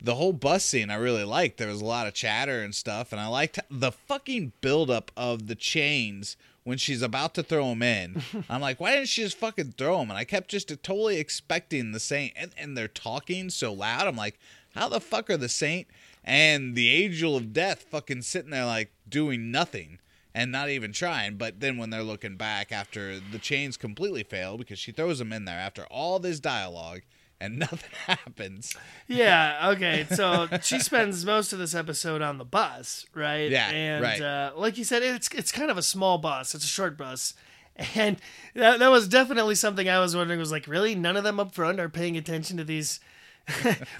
the 0.00 0.14
whole 0.14 0.32
bus 0.32 0.64
scene 0.64 0.90
I 0.90 0.96
really 0.96 1.24
liked. 1.24 1.58
There 1.58 1.68
was 1.68 1.80
a 1.80 1.86
lot 1.86 2.06
of 2.06 2.14
chatter 2.14 2.62
and 2.62 2.74
stuff, 2.74 3.12
and 3.12 3.20
I 3.20 3.26
liked 3.26 3.58
the 3.70 3.92
fucking 3.92 4.52
buildup 4.60 5.10
of 5.16 5.46
the 5.48 5.54
chains 5.54 6.36
when 6.64 6.78
she's 6.78 7.02
about 7.02 7.34
to 7.34 7.42
throw 7.42 7.70
them 7.70 7.82
in. 7.82 8.22
I'm 8.48 8.60
like, 8.60 8.80
why 8.80 8.94
didn't 8.94 9.08
she 9.08 9.22
just 9.22 9.38
fucking 9.38 9.74
throw 9.76 9.98
them? 9.98 10.10
And 10.10 10.18
I 10.18 10.24
kept 10.24 10.50
just 10.50 10.68
totally 10.82 11.18
expecting 11.18 11.92
the 11.92 12.00
saint, 12.00 12.34
and, 12.36 12.52
and 12.56 12.76
they're 12.76 12.88
talking 12.88 13.50
so 13.50 13.72
loud. 13.72 14.06
I'm 14.06 14.16
like, 14.16 14.38
how 14.74 14.88
the 14.88 15.00
fuck 15.00 15.30
are 15.30 15.36
the 15.36 15.48
saint 15.48 15.88
and 16.24 16.74
the 16.74 16.90
angel 16.90 17.36
of 17.36 17.52
death 17.52 17.82
fucking 17.90 18.22
sitting 18.22 18.50
there 18.50 18.66
like 18.66 18.92
doing 19.08 19.50
nothing? 19.50 19.98
And 20.38 20.52
not 20.52 20.68
even 20.68 20.92
trying. 20.92 21.36
But 21.36 21.60
then 21.60 21.76
when 21.78 21.90
they're 21.90 22.02
looking 22.02 22.36
back 22.36 22.70
after 22.72 23.18
the 23.20 23.38
chains 23.38 23.76
completely 23.76 24.22
fail 24.22 24.56
because 24.56 24.78
she 24.78 24.92
throws 24.92 25.18
them 25.18 25.32
in 25.32 25.44
there 25.44 25.58
after 25.58 25.84
all 25.90 26.18
this 26.18 26.38
dialogue 26.40 27.00
and 27.40 27.58
nothing 27.66 27.90
happens. 28.06 28.74
Yeah. 29.06 29.70
Okay. 29.74 30.06
So 30.10 30.48
she 30.62 30.78
spends 30.78 31.24
most 31.24 31.52
of 31.52 31.58
this 31.58 31.74
episode 31.74 32.22
on 32.22 32.38
the 32.38 32.44
bus, 32.44 33.06
right? 33.14 33.50
Yeah, 33.50 33.68
And 33.70 34.02
right. 34.02 34.20
Uh, 34.20 34.52
like 34.56 34.78
you 34.78 34.84
said, 34.84 35.02
it's 35.02 35.28
it's 35.34 35.52
kind 35.52 35.70
of 35.70 35.76
a 35.78 35.82
small 35.82 36.18
bus. 36.18 36.54
It's 36.54 36.64
a 36.64 36.68
short 36.68 36.96
bus, 36.96 37.34
and 37.94 38.16
that 38.54 38.78
that 38.78 38.88
was 38.90 39.08
definitely 39.08 39.54
something 39.56 39.88
I 39.88 39.98
was 40.00 40.16
wondering. 40.16 40.38
Was 40.40 40.52
like, 40.52 40.66
really, 40.66 40.94
none 40.94 41.16
of 41.16 41.24
them 41.24 41.38
up 41.40 41.54
front 41.54 41.80
are 41.80 41.88
paying 41.88 42.16
attention 42.16 42.56
to 42.56 42.64
these. 42.64 43.00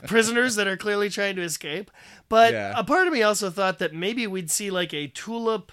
prisoners 0.06 0.56
that 0.56 0.66
are 0.66 0.76
clearly 0.76 1.08
trying 1.08 1.34
to 1.34 1.40
escape 1.42 1.90
but 2.28 2.52
Yeah. 2.52 2.74
a 2.76 2.84
part 2.84 3.06
of 3.06 3.14
me 3.14 3.22
also 3.22 3.48
thought 3.48 3.78
that 3.78 3.94
maybe 3.94 4.26
we'd 4.26 4.50
see 4.50 4.70
like 4.70 4.92
a 4.92 5.06
tulip 5.08 5.72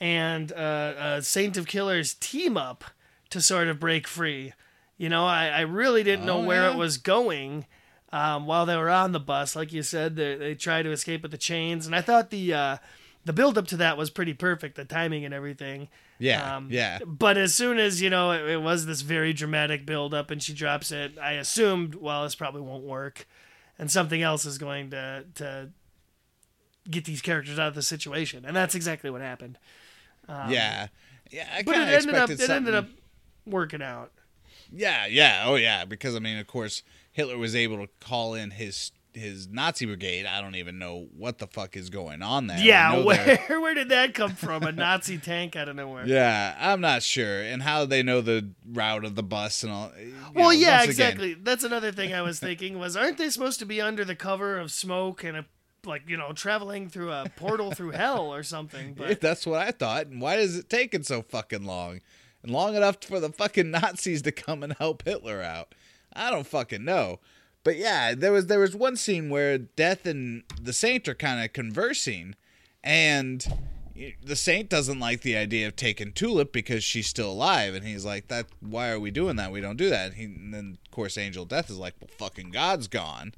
and 0.00 0.52
uh, 0.52 0.56
uh, 0.56 1.20
saint 1.20 1.56
of 1.56 1.66
killers 1.66 2.14
team 2.14 2.56
up 2.56 2.84
to 3.30 3.40
sort 3.40 3.68
of 3.68 3.80
break 3.80 4.06
free 4.06 4.52
you 4.96 5.08
know 5.08 5.24
i, 5.26 5.48
I 5.48 5.60
really 5.60 6.02
didn't 6.02 6.26
know 6.26 6.38
Oh, 6.42 6.44
where 6.44 6.62
yeah. 6.68 6.72
it 6.72 6.76
was 6.76 6.98
going 6.98 7.66
um, 8.12 8.46
while 8.46 8.64
they 8.66 8.76
were 8.76 8.88
on 8.88 9.10
the 9.12 9.20
bus. 9.20 9.56
Like 9.56 9.72
you 9.72 9.82
said, 9.82 10.14
they, 10.14 10.36
they 10.36 10.54
try 10.54 10.80
to 10.80 10.92
escape 10.92 11.22
with 11.22 11.32
the 11.32 11.36
chains, 11.36 11.86
and 11.86 11.94
I 11.94 12.00
thought 12.00 12.30
the 12.30 12.54
uh, 12.54 12.76
the 13.24 13.32
build 13.32 13.58
up 13.58 13.66
to 13.68 13.76
that 13.78 13.98
was 13.98 14.10
pretty 14.10 14.32
perfect, 14.32 14.76
the 14.76 14.84
timing 14.84 15.24
and 15.24 15.34
everything. 15.34 15.88
Yeah, 16.20 16.56
Um, 16.56 16.68
yeah, 16.70 17.00
But 17.04 17.36
as 17.36 17.52
soon 17.52 17.78
as 17.78 18.00
you 18.00 18.08
know 18.08 18.30
it, 18.30 18.48
it 18.48 18.62
was 18.62 18.86
this 18.86 19.00
very 19.02 19.32
dramatic 19.32 19.84
build 19.84 20.14
up, 20.14 20.30
and 20.30 20.40
she 20.40 20.54
drops 20.54 20.92
it, 20.92 21.18
I 21.18 21.32
assumed, 21.32 21.96
well, 21.96 22.22
this 22.22 22.36
probably 22.36 22.62
won't 22.62 22.84
work, 22.84 23.26
and 23.76 23.90
something 23.90 24.22
else 24.22 24.46
is 24.46 24.56
going 24.56 24.90
to 24.90 25.24
to 25.34 25.70
get 26.88 27.04
these 27.04 27.20
characters 27.20 27.58
out 27.58 27.68
of 27.68 27.74
the 27.74 27.82
situation, 27.82 28.44
and 28.46 28.54
that's 28.56 28.76
exactly 28.76 29.10
what 29.10 29.20
happened. 29.20 29.58
Um, 30.28 30.50
yeah, 30.50 30.88
yeah. 31.30 31.48
I 31.54 31.62
But 31.62 31.76
it 31.76 31.88
ended 31.88 32.14
up 32.14 32.30
expected 32.30 32.40
it 32.40 32.50
ended 32.56 32.74
up 32.74 32.88
working 33.46 33.82
out. 33.82 34.12
Yeah, 34.72 35.06
yeah, 35.06 35.44
oh 35.46 35.54
yeah. 35.56 35.84
Because 35.84 36.16
I 36.16 36.18
mean, 36.18 36.38
of 36.38 36.46
course, 36.46 36.82
Hitler 37.12 37.38
was 37.38 37.54
able 37.54 37.78
to 37.78 37.88
call 38.00 38.34
in 38.34 38.50
his 38.50 38.92
his 39.14 39.48
Nazi 39.48 39.86
brigade. 39.86 40.26
I 40.26 40.42
don't 40.42 40.56
even 40.56 40.78
know 40.78 41.08
what 41.16 41.38
the 41.38 41.46
fuck 41.46 41.74
is 41.76 41.88
going 41.88 42.20
on 42.22 42.48
there. 42.48 42.58
Yeah, 42.58 42.96
they're- 42.96 43.04
where 43.04 43.38
where 43.60 43.74
did 43.74 43.88
that 43.88 44.12
come 44.14 44.34
from? 44.34 44.62
A 44.62 44.72
Nazi 44.72 45.18
tank 45.18 45.56
out 45.56 45.68
of 45.68 45.76
nowhere. 45.76 46.06
Yeah, 46.06 46.54
I'm 46.58 46.80
not 46.80 47.02
sure, 47.02 47.40
and 47.42 47.62
how 47.62 47.86
they 47.86 48.02
know 48.02 48.20
the 48.20 48.50
route 48.70 49.04
of 49.04 49.14
the 49.14 49.22
bus 49.22 49.62
and 49.62 49.72
all. 49.72 49.92
Well, 50.34 50.46
know, 50.46 50.50
yeah, 50.50 50.80
once 50.80 50.94
again, 50.94 51.08
exactly. 51.12 51.34
That's 51.34 51.64
another 51.64 51.92
thing 51.92 52.12
I 52.12 52.22
was 52.22 52.38
thinking 52.40 52.78
was, 52.78 52.96
aren't 52.96 53.18
they 53.18 53.30
supposed 53.30 53.58
to 53.60 53.66
be 53.66 53.80
under 53.80 54.04
the 54.04 54.16
cover 54.16 54.58
of 54.58 54.70
smoke 54.70 55.24
and 55.24 55.36
a 55.36 55.46
like 55.86 56.08
you 56.08 56.16
know 56.16 56.32
traveling 56.32 56.88
through 56.88 57.12
a 57.12 57.30
portal 57.36 57.72
through 57.72 57.90
hell 57.90 58.32
or 58.32 58.42
something? 58.42 58.94
But 58.98 59.20
That's 59.20 59.46
what 59.46 59.60
I 59.60 59.70
thought. 59.70 60.06
And 60.06 60.20
why 60.20 60.36
is 60.36 60.56
it 60.56 60.68
taking 60.68 61.02
so 61.02 61.22
fucking 61.22 61.64
long? 61.64 62.00
And 62.42 62.52
long 62.52 62.74
enough 62.74 62.98
for 63.02 63.20
the 63.20 63.30
fucking 63.30 63.70
Nazis 63.70 64.22
to 64.22 64.32
come 64.32 64.62
and 64.62 64.72
help 64.74 65.04
Hitler 65.04 65.42
out? 65.42 65.74
I 66.12 66.30
don't 66.30 66.46
fucking 66.46 66.84
know. 66.84 67.20
But 67.64 67.76
yeah, 67.78 68.14
there 68.14 68.30
was 68.32 68.46
there 68.46 68.60
was 68.60 68.76
one 68.76 68.96
scene 68.96 69.28
where 69.28 69.58
Death 69.58 70.06
and 70.06 70.44
the 70.60 70.72
Saint 70.72 71.08
are 71.08 71.14
kind 71.14 71.44
of 71.44 71.52
conversing, 71.52 72.36
and 72.84 73.44
the 74.22 74.36
Saint 74.36 74.68
doesn't 74.68 75.00
like 75.00 75.22
the 75.22 75.36
idea 75.36 75.66
of 75.66 75.74
taking 75.74 76.12
Tulip 76.12 76.52
because 76.52 76.84
she's 76.84 77.08
still 77.08 77.32
alive, 77.32 77.74
and 77.74 77.84
he's 77.84 78.04
like, 78.04 78.28
"That 78.28 78.46
why 78.60 78.90
are 78.90 79.00
we 79.00 79.10
doing 79.10 79.34
that? 79.36 79.50
We 79.50 79.60
don't 79.60 79.76
do 79.76 79.90
that." 79.90 80.06
And, 80.06 80.14
he, 80.14 80.24
and 80.26 80.54
then 80.54 80.78
of 80.84 80.90
course 80.92 81.18
Angel 81.18 81.44
Death 81.44 81.68
is 81.68 81.78
like, 81.78 81.94
"Well, 82.00 82.10
fucking 82.16 82.50
God's 82.50 82.86
gone. 82.86 83.34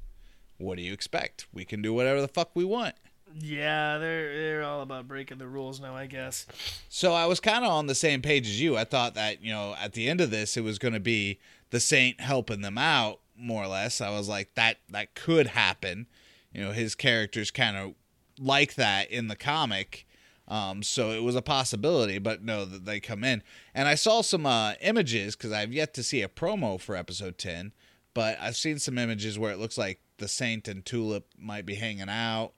What 0.59 0.77
do 0.77 0.83
you 0.83 0.93
expect? 0.93 1.47
We 1.51 1.65
can 1.65 1.81
do 1.81 1.93
whatever 1.93 2.21
the 2.21 2.27
fuck 2.27 2.51
we 2.53 2.63
want." 2.63 2.95
yeah, 3.37 3.97
they're 3.97 4.35
they're 4.35 4.63
all 4.63 4.81
about 4.81 5.07
breaking 5.07 5.37
the 5.37 5.47
rules 5.47 5.79
now, 5.79 5.95
I 5.95 6.07
guess. 6.07 6.47
So 6.89 7.13
I 7.13 7.25
was 7.25 7.39
kind 7.39 7.63
of 7.63 7.71
on 7.71 7.87
the 7.87 7.95
same 7.95 8.21
page 8.21 8.47
as 8.47 8.59
you. 8.59 8.77
I 8.77 8.83
thought 8.83 9.15
that, 9.15 9.43
you 9.43 9.51
know, 9.51 9.75
at 9.79 9.93
the 9.93 10.07
end 10.07 10.21
of 10.21 10.31
this 10.31 10.57
it 10.57 10.63
was 10.63 10.79
going 10.79 10.93
to 10.93 10.99
be 10.99 11.39
the 11.69 11.79
saint 11.79 12.19
helping 12.21 12.61
them 12.61 12.77
out 12.77 13.19
more 13.37 13.63
or 13.63 13.67
less. 13.67 14.01
I 14.01 14.09
was 14.09 14.27
like 14.27 14.55
that 14.55 14.77
that 14.89 15.15
could 15.15 15.47
happen. 15.47 16.07
You 16.53 16.63
know, 16.63 16.71
his 16.71 16.95
character's 16.95 17.51
kind 17.51 17.77
of 17.77 17.93
like 18.39 18.75
that 18.75 19.11
in 19.11 19.27
the 19.27 19.35
comic. 19.35 20.05
Um, 20.47 20.81
so 20.81 21.11
it 21.11 21.21
was 21.21 21.35
a 21.35 21.43
possibility, 21.43 22.17
but 22.17 22.43
no, 22.43 22.65
that 22.65 22.85
they 22.85 22.99
come 22.99 23.23
in. 23.23 23.43
And 23.75 23.87
I 23.87 23.93
saw 23.93 24.21
some 24.21 24.47
uh, 24.47 24.73
images 24.81 25.35
because 25.35 25.51
I've 25.51 25.71
yet 25.71 25.93
to 25.93 26.01
see 26.01 26.23
a 26.23 26.27
promo 26.27 26.81
for 26.81 26.95
episode 26.95 27.37
10, 27.37 27.71
but 28.15 28.35
I've 28.41 28.55
seen 28.55 28.79
some 28.79 28.97
images 28.97 29.37
where 29.37 29.51
it 29.51 29.59
looks 29.59 29.77
like 29.77 29.99
the 30.19 30.27
Saint 30.27 30.67
and 30.67 30.85
Tulip 30.85 31.25
might 31.37 31.65
be 31.65 31.75
hanging 31.75 32.09
out, 32.09 32.51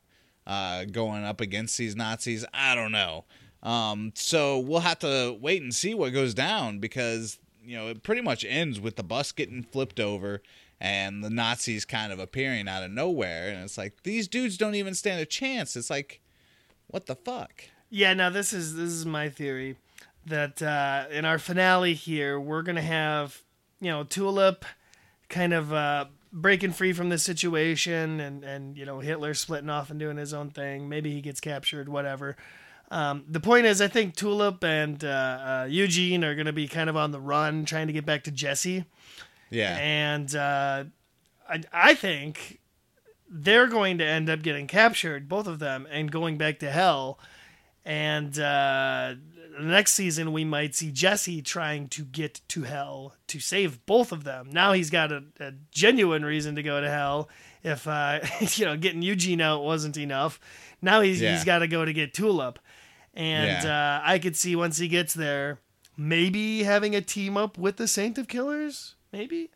uh, 0.45 0.85
going 0.85 1.23
up 1.23 1.41
against 1.41 1.77
these 1.77 1.95
Nazis. 1.95 2.45
I 2.53 2.75
don't 2.75 2.91
know. 2.91 3.25
Um, 3.63 4.11
so 4.15 4.59
we'll 4.59 4.79
have 4.81 4.99
to 4.99 5.37
wait 5.39 5.61
and 5.61 5.73
see 5.73 5.93
what 5.93 6.13
goes 6.13 6.33
down 6.33 6.79
because, 6.79 7.39
you 7.63 7.77
know, 7.77 7.87
it 7.87 8.03
pretty 8.03 8.21
much 8.21 8.43
ends 8.43 8.79
with 8.79 8.95
the 8.95 9.03
bus 9.03 9.31
getting 9.31 9.63
flipped 9.63 9.99
over 9.99 10.41
and 10.79 11.23
the 11.23 11.29
Nazis 11.29 11.85
kind 11.85 12.11
of 12.11 12.19
appearing 12.19 12.67
out 12.67 12.83
of 12.83 12.91
nowhere. 12.91 13.49
And 13.49 13.63
it's 13.63 13.77
like, 13.77 14.03
these 14.03 14.27
dudes 14.27 14.57
don't 14.57 14.75
even 14.75 14.95
stand 14.95 15.21
a 15.21 15.25
chance. 15.25 15.75
It's 15.75 15.91
like, 15.91 16.21
what 16.87 17.05
the 17.05 17.15
fuck? 17.15 17.65
Yeah, 17.89 18.13
now 18.13 18.29
this 18.29 18.53
is 18.53 18.75
this 18.75 18.89
is 18.89 19.05
my 19.05 19.29
theory 19.29 19.75
that 20.25 20.61
uh, 20.61 21.05
in 21.11 21.25
our 21.25 21.37
finale 21.37 21.93
here 21.93 22.39
we're 22.39 22.61
gonna 22.61 22.81
have 22.81 23.41
you 23.81 23.89
know 23.89 24.03
Tulip 24.03 24.63
kind 25.27 25.53
of 25.53 25.73
uh, 25.73 26.05
breaking 26.33 26.71
free 26.71 26.93
from 26.93 27.09
this 27.09 27.23
situation 27.23 28.19
and 28.19 28.43
and 28.43 28.77
you 28.77 28.85
know 28.85 28.99
Hitler 28.99 29.33
splitting 29.33 29.69
off 29.69 29.89
and 29.89 29.99
doing 29.99 30.17
his 30.17 30.33
own 30.33 30.49
thing. 30.49 30.87
Maybe 30.89 31.11
he 31.11 31.21
gets 31.21 31.39
captured, 31.39 31.89
whatever. 31.89 32.35
Um, 32.89 33.23
the 33.29 33.39
point 33.39 33.65
is, 33.65 33.79
I 33.81 33.87
think 33.87 34.15
Tulip 34.15 34.63
and 34.65 35.03
uh, 35.03 35.07
uh, 35.07 35.67
Eugene 35.69 36.23
are 36.25 36.35
gonna 36.35 36.51
be 36.53 36.67
kind 36.67 36.89
of 36.89 36.97
on 36.97 37.11
the 37.11 37.19
run, 37.21 37.63
trying 37.65 37.87
to 37.87 37.93
get 37.93 38.05
back 38.05 38.23
to 38.25 38.31
Jesse, 38.31 38.83
Yeah. 39.49 39.77
and 39.77 40.35
uh, 40.35 40.83
I 41.49 41.61
I 41.71 41.93
think 41.93 42.59
they're 43.29 43.67
going 43.67 43.97
to 43.99 44.05
end 44.05 44.29
up 44.29 44.41
getting 44.41 44.67
captured, 44.67 45.29
both 45.29 45.47
of 45.47 45.59
them, 45.59 45.87
and 45.89 46.11
going 46.11 46.37
back 46.37 46.59
to 46.59 46.69
hell. 46.69 47.17
And 47.85 48.37
uh, 48.37 49.15
the 49.57 49.63
next 49.65 49.93
season, 49.93 50.31
we 50.33 50.43
might 50.43 50.75
see 50.75 50.91
Jesse 50.91 51.41
trying 51.41 51.87
to 51.89 52.03
get 52.03 52.41
to 52.49 52.63
hell 52.63 53.15
to 53.27 53.39
save 53.39 53.85
both 53.85 54.11
of 54.11 54.23
them. 54.23 54.49
Now 54.51 54.73
he's 54.73 54.89
got 54.89 55.11
a, 55.11 55.23
a 55.39 55.53
genuine 55.71 56.23
reason 56.25 56.55
to 56.55 56.63
go 56.63 56.79
to 56.81 56.89
hell. 56.89 57.29
If 57.63 57.87
uh, 57.87 58.19
you 58.55 58.65
know, 58.65 58.77
getting 58.77 59.01
Eugene 59.01 59.41
out 59.41 59.63
wasn't 59.63 59.97
enough, 59.97 60.39
now 60.81 61.01
he's 61.01 61.21
Yeah. 61.21 61.33
he's 61.33 61.43
got 61.43 61.59
to 61.59 61.67
go 61.67 61.85
to 61.85 61.93
get 61.93 62.13
Tulip. 62.13 62.59
And 63.13 63.67
uh, 63.67 64.01
I 64.03 64.19
could 64.19 64.37
see 64.37 64.55
once 64.55 64.77
he 64.77 64.87
gets 64.87 65.13
there, 65.13 65.59
maybe 65.97 66.63
having 66.63 66.95
a 66.95 67.01
team 67.01 67.35
up 67.35 67.57
with 67.57 67.75
the 67.77 67.87
Saint 67.87 68.17
of 68.17 68.27
Killers. 68.27 68.95
Maybe. 69.11 69.49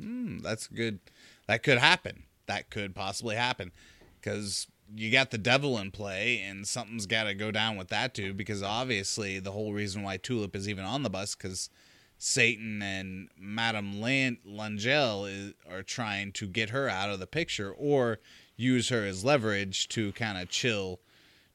Hmm, 0.00 0.38
that's 0.38 0.66
good. 0.68 1.00
That 1.46 1.62
could 1.62 1.78
happen. 1.78 2.24
That 2.46 2.70
could 2.70 2.94
possibly 2.94 3.36
happen 3.36 3.72
because 4.20 4.66
you 4.94 5.10
got 5.10 5.30
the 5.30 5.38
devil 5.38 5.78
in 5.78 5.90
play, 5.90 6.40
and 6.40 6.66
something's 6.66 7.06
got 7.06 7.24
to 7.24 7.34
go 7.34 7.50
down 7.50 7.76
with 7.76 7.88
that 7.88 8.14
too. 8.14 8.32
Because 8.32 8.62
obviously, 8.62 9.38
the 9.38 9.52
whole 9.52 9.72
reason 9.72 10.02
why 10.02 10.16
Tulip 10.16 10.56
is 10.56 10.68
even 10.68 10.84
on 10.84 11.02
the 11.02 11.10
bus 11.10 11.34
because 11.34 11.70
Satan 12.16 12.82
and 12.82 13.28
Madame 13.38 14.00
Lan- 14.00 14.38
L'Angelle 14.44 15.26
is, 15.26 15.54
are 15.70 15.82
trying 15.82 16.32
to 16.32 16.46
get 16.46 16.70
her 16.70 16.88
out 16.88 17.10
of 17.10 17.20
the 17.20 17.26
picture 17.26 17.72
or 17.72 18.18
use 18.56 18.88
her 18.88 19.04
as 19.04 19.24
leverage 19.24 19.88
to 19.88 20.12
kind 20.12 20.36
of 20.36 20.48
chill 20.48 21.00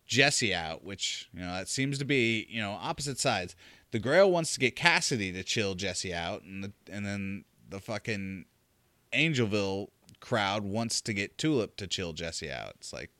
Jesse 0.05 0.53
out, 0.53 0.83
which 0.83 1.29
you 1.33 1.41
know 1.41 1.51
that 1.53 1.67
seems 1.67 1.97
to 1.97 2.05
be 2.05 2.47
you 2.49 2.61
know 2.61 2.77
opposite 2.79 3.19
sides. 3.19 3.55
the 3.91 3.99
Grail 3.99 4.31
wants 4.31 4.53
to 4.53 4.59
get 4.59 4.75
Cassidy 4.75 5.31
to 5.33 5.43
chill 5.43 5.75
Jesse 5.75 6.13
out, 6.13 6.43
and 6.43 6.63
the, 6.63 6.71
and 6.91 7.05
then 7.05 7.45
the 7.69 7.79
fucking 7.79 8.45
Angelville 9.13 9.87
crowd 10.19 10.63
wants 10.63 11.01
to 11.01 11.13
get 11.13 11.37
Tulip 11.37 11.75
to 11.77 11.87
chill 11.87 12.13
Jesse 12.13 12.51
out. 12.51 12.73
It's 12.79 12.93
like 12.93 13.11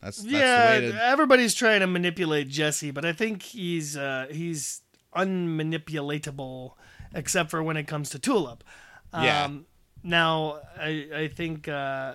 that's, 0.00 0.18
that's 0.18 0.32
yeah, 0.32 0.80
to 0.80 1.04
everybody's 1.04 1.54
trying 1.54 1.80
to 1.80 1.86
manipulate 1.86 2.48
Jesse, 2.48 2.90
but 2.90 3.04
I 3.04 3.12
think 3.12 3.42
he's 3.42 3.96
uh, 3.96 4.26
he's 4.30 4.82
unmanipulatable 5.16 6.72
except 7.14 7.50
for 7.50 7.62
when 7.62 7.76
it 7.76 7.86
comes 7.86 8.10
to 8.10 8.18
Tulip. 8.18 8.64
Um, 9.12 9.24
Yeah. 9.24 9.50
Now, 10.02 10.60
I 10.78 11.08
I 11.14 11.28
think 11.28 11.66
uh, 11.68 12.14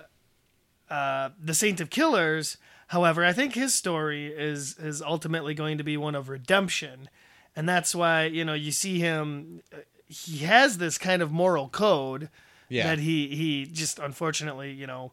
uh, 0.88 1.30
the 1.38 1.54
Saint 1.54 1.80
of 1.80 1.90
Killers, 1.90 2.56
however, 2.88 3.24
I 3.24 3.32
think 3.32 3.54
his 3.54 3.74
story 3.74 4.28
is 4.28 4.78
is 4.78 5.02
ultimately 5.02 5.54
going 5.54 5.78
to 5.78 5.84
be 5.84 5.96
one 5.96 6.14
of 6.14 6.28
redemption, 6.28 7.10
and 7.54 7.68
that's 7.68 7.94
why 7.94 8.24
you 8.24 8.44
know 8.44 8.54
you 8.54 8.72
see 8.72 8.98
him. 8.98 9.60
He 10.06 10.38
has 10.38 10.78
this 10.78 10.96
kind 10.98 11.22
of 11.22 11.32
moral 11.32 11.68
code 11.68 12.30
yeah 12.68 12.88
that 12.88 12.98
he 13.00 13.34
he 13.34 13.66
just 13.66 13.98
unfortunately 13.98 14.72
you 14.72 14.86
know 14.86 15.12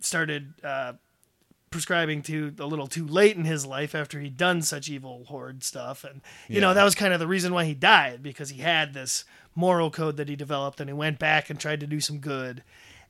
started 0.00 0.54
uh, 0.62 0.92
prescribing 1.74 2.22
to 2.22 2.54
a 2.60 2.66
little 2.66 2.86
too 2.86 3.04
late 3.04 3.36
in 3.36 3.44
his 3.44 3.66
life 3.66 3.96
after 3.96 4.20
he'd 4.20 4.36
done 4.36 4.62
such 4.62 4.88
evil 4.88 5.24
horde 5.26 5.64
stuff 5.64 6.04
and 6.04 6.20
you 6.46 6.60
know 6.60 6.72
that 6.72 6.84
was 6.84 6.94
kind 6.94 7.12
of 7.12 7.18
the 7.18 7.26
reason 7.26 7.52
why 7.52 7.64
he 7.64 7.74
died 7.74 8.22
because 8.22 8.50
he 8.50 8.60
had 8.60 8.94
this 8.94 9.24
moral 9.56 9.90
code 9.90 10.16
that 10.16 10.28
he 10.28 10.36
developed 10.36 10.78
and 10.78 10.88
he 10.88 10.94
went 10.94 11.18
back 11.18 11.50
and 11.50 11.58
tried 11.58 11.80
to 11.80 11.86
do 11.88 11.98
some 11.98 12.18
good 12.20 12.62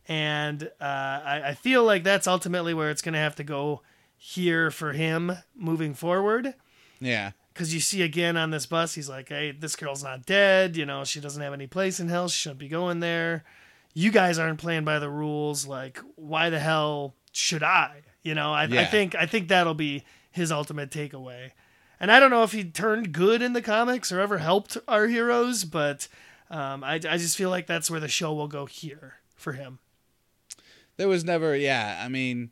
and 0.09 0.63
uh, 0.81 1.21
I, 1.27 1.43
I 1.49 1.55
feel 1.55 1.85
like 1.85 2.05
that's 2.05 2.27
ultimately 2.27 2.73
where 2.73 2.89
it's 2.89 3.03
going 3.03 3.13
to 3.13 3.19
have 3.19 3.37
to 3.37 3.45
go 3.45 3.83
here 4.17 4.71
for 4.71 4.95
him 4.95 5.33
moving 5.55 5.93
forward 5.93 6.55
yeah 7.01 7.33
because 7.53 7.75
you 7.75 7.81
see 7.81 8.01
again 8.01 8.37
on 8.37 8.51
this 8.51 8.67
bus, 8.67 8.95
he's 8.95 9.09
like, 9.09 9.29
"Hey, 9.29 9.53
this 9.53 9.77
girl's 9.77 10.03
not 10.03 10.27
dead. 10.27 10.77
You 10.77 10.87
know, 10.87 11.05
she 11.05 11.21
doesn't 11.21 11.41
have 11.41 11.53
any 11.53 11.69
place 11.69 12.01
in 12.01 12.09
hell. 12.09 12.27
She 12.27 12.41
shouldn't 12.41 12.59
be 12.59 12.67
going 12.67 12.99
there. 12.99 13.45
You 13.95 14.11
guys 14.11 14.41
aren't 14.41 14.59
playing 14.59 14.85
by 14.85 14.99
the 14.99 15.09
rules. 15.09 15.65
Like, 15.65 16.01
why 16.17 16.51
the 16.51 16.59
hell 16.59 17.15
should 17.31 17.63
I? 17.63 18.03
You 18.25 18.35
know, 18.35 18.53
I, 18.53 18.65
I 18.65 18.85
think 18.87 19.15
I 19.15 19.27
think 19.27 19.47
that'll 19.49 19.75
be 19.75 20.03
his 20.33 20.51
ultimate 20.51 20.91
takeaway. 20.91 21.53
And 22.01 22.11
I 22.11 22.19
don't 22.19 22.31
know 22.31 22.43
if 22.43 22.51
he 22.51 22.65
turned 22.65 23.13
good 23.13 23.41
in 23.41 23.53
the 23.53 23.63
comics 23.63 24.11
or 24.11 24.19
ever 24.21 24.39
helped 24.39 24.77
our 24.89 25.07
heroes, 25.07 25.63
but 25.65 26.09
um, 26.51 26.83
I, 26.83 26.95
I 26.95 27.17
just 27.19 27.37
feel 27.37 27.51
like 27.51 27.67
that's 27.69 27.89
where 27.91 28.01
the 28.01 28.09
show 28.09 28.35
will 28.35 28.49
go 28.49 28.67
here 28.67 29.15
for 29.37 29.53
him. 29.53 29.79
there 30.97 31.09
was 31.09 31.25
never 31.25 31.57
yeah 31.57 32.01
i 32.05 32.09
mean 32.09 32.51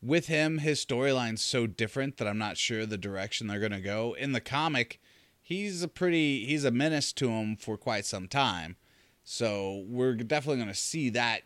with 0.00 0.26
him 0.26 0.58
his 0.58 0.84
storyline's 0.84 1.42
so 1.42 1.66
different 1.66 2.16
that 2.16 2.28
i'm 2.28 2.38
not 2.38 2.56
sure 2.56 2.86
the 2.86 2.96
direction 2.98 3.46
they're 3.46 3.58
going 3.60 3.72
to 3.72 3.80
go 3.80 4.14
in 4.18 4.32
the 4.32 4.40
comic 4.40 5.00
he's 5.40 5.82
a 5.82 5.88
pretty 5.88 6.44
he's 6.46 6.64
a 6.64 6.70
menace 6.70 7.12
to 7.12 7.28
him 7.30 7.56
for 7.56 7.76
quite 7.76 8.04
some 8.06 8.28
time 8.28 8.76
so 9.24 9.84
we're 9.88 10.14
definitely 10.14 10.56
going 10.62 10.68
to 10.68 10.74
see 10.74 11.10
that 11.10 11.42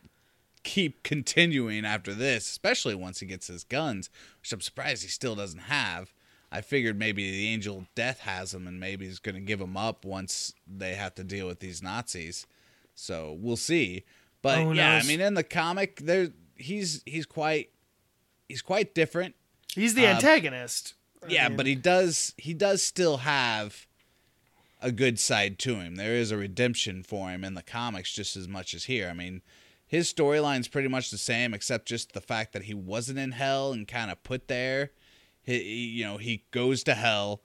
keep 0.67 1.03
continuing 1.03 1.85
after 1.87 2.13
this 2.13 2.49
especially 2.51 2.95
once 2.95 3.21
he 3.21 3.27
gets 3.27 3.47
his 3.47 3.65
guns 3.65 4.11
which 4.41 4.53
i'm 4.53 4.61
surprised 4.61 5.03
he 5.03 5.09
still 5.09 5.35
doesn't 5.35 5.61
have. 5.61 6.13
I 6.53 6.61
figured 6.61 6.97
maybe 6.99 7.29
the 7.31 7.49
angel 7.49 7.77
of 7.79 7.95
death 7.97 8.21
has 8.21 8.55
him, 8.55 8.69
and 8.69 8.79
maybe 8.79 9.05
he's 9.07 9.19
going 9.19 9.35
to 9.35 9.41
give 9.41 9.61
him 9.61 9.77
up 9.77 10.05
once 10.05 10.55
they 10.67 10.95
have 10.95 11.15
to 11.17 11.25
deal 11.25 11.49
with 11.49 11.59
these 11.59 11.83
nazis. 11.83 12.47
So 12.95 13.37
we'll 13.39 13.57
see. 13.57 14.05
But 14.43 14.59
Oh, 14.59 14.73
yeah 14.73 15.01
i 15.03 15.07
mean 15.07 15.21
in 15.21 15.35
the 15.35 15.43
comic 15.43 15.97
there 16.01 16.29
he's 16.55 17.03
he's 17.05 17.27
quite 17.27 17.71
he's 18.49 18.63
quite 18.63 18.95
different. 18.95 19.35
He's 19.75 19.95
the 19.95 20.07
Uh, 20.07 20.15
antagonist. 20.15 20.95
I 21.25 21.27
yeah 21.29 21.49
mean, 21.49 21.57
but 21.57 21.67
he 21.67 21.75
does 21.75 22.33
he 22.39 22.55
does 22.55 22.81
still 22.83 23.19
have 23.19 23.87
a 24.81 24.93
good 24.93 25.19
side 25.19 25.59
to 25.61 25.77
him. 25.77 25.97
There 25.97 26.15
is 26.15 26.31
a 26.31 26.37
redemption 26.37 27.03
for 27.03 27.29
him 27.31 27.43
in 27.45 27.55
the 27.55 27.63
comics 27.63 28.13
just 28.13 28.37
as 28.37 28.47
much 28.47 28.73
as 28.73 28.85
here. 28.85 29.09
I 29.11 29.15
mean 29.15 29.43
his 29.87 30.13
storyline's 30.13 30.69
pretty 30.69 30.89
much 30.89 31.11
the 31.11 31.19
same 31.19 31.55
except 31.55 31.87
just 31.87 32.13
the 32.13 32.21
fact 32.21 32.53
that 32.53 32.63
he 32.65 32.75
wasn't 32.75 33.19
in 33.19 33.33
hell 33.33 33.73
and 33.73 33.87
kind 33.89 34.11
of 34.11 34.23
put 34.23 34.49
there 34.49 34.91
he, 35.43 35.63
you 35.63 36.05
know 36.05 36.17
he 36.17 36.45
goes 36.51 36.83
to 36.83 36.95
hell 36.95 37.41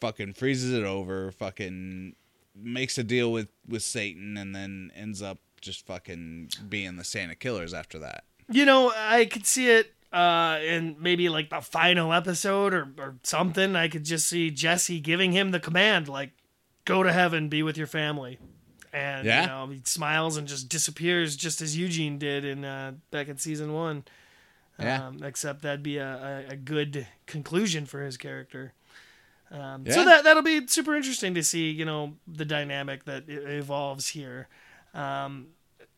fucking 0.00 0.32
freezes 0.32 0.72
it 0.72 0.84
over 0.84 1.30
fucking 1.30 2.14
makes 2.54 2.98
a 2.98 3.04
deal 3.04 3.30
with 3.32 3.48
with 3.68 3.82
satan 3.82 4.36
and 4.36 4.54
then 4.54 4.90
ends 4.94 5.22
up 5.22 5.38
just 5.60 5.86
fucking 5.86 6.48
being 6.68 6.96
the 6.96 7.04
santa 7.04 7.34
killers 7.34 7.72
after 7.72 7.98
that 7.98 8.24
You 8.50 8.66
know, 8.66 8.92
I 8.94 9.24
could 9.24 9.46
see 9.46 9.70
it 9.70 9.94
uh, 10.12 10.58
in 10.62 10.96
maybe 11.00 11.28
like 11.30 11.48
the 11.48 11.60
final 11.62 12.12
episode 12.12 12.74
or, 12.74 12.88
or 12.98 13.14
something. 13.22 13.76
I 13.76 13.88
could 13.88 14.04
just 14.04 14.28
see 14.28 14.50
Jesse 14.50 15.00
giving 15.00 15.32
him 15.32 15.52
the 15.52 15.60
command, 15.60 16.08
like, 16.08 16.32
go 16.84 17.02
to 17.02 17.12
heaven, 17.12 17.48
be 17.48 17.62
with 17.62 17.78
your 17.78 17.86
family. 17.86 18.38
And, 18.92 19.26
Yeah. 19.26 19.42
you 19.42 19.46
know, 19.46 19.66
he 19.68 19.80
smiles 19.84 20.36
and 20.36 20.46
just 20.46 20.68
disappears 20.68 21.34
just 21.36 21.62
as 21.62 21.76
Eugene 21.76 22.18
did 22.18 22.44
in 22.44 22.64
uh, 22.64 22.92
back 23.10 23.28
in 23.28 23.38
season 23.38 23.72
one. 23.72 24.04
Yeah. 24.78 25.06
Um, 25.08 25.22
except 25.22 25.62
that'd 25.62 25.82
be 25.82 25.98
a, 25.98 26.44
a, 26.48 26.52
a 26.52 26.56
good 26.56 27.06
conclusion 27.26 27.86
for 27.86 28.02
his 28.02 28.16
character. 28.16 28.72
Um, 29.50 29.84
Yeah. 29.86 29.94
So 29.94 30.04
that 30.04 30.24
that'll 30.24 30.42
be 30.42 30.66
super 30.66 30.94
interesting 30.94 31.34
to 31.34 31.42
see, 31.42 31.70
you 31.70 31.84
know, 31.84 32.14
the 32.26 32.44
dynamic 32.44 33.04
that 33.04 33.24
evolves 33.28 34.08
here. 34.08 34.48
Um, 34.94 35.48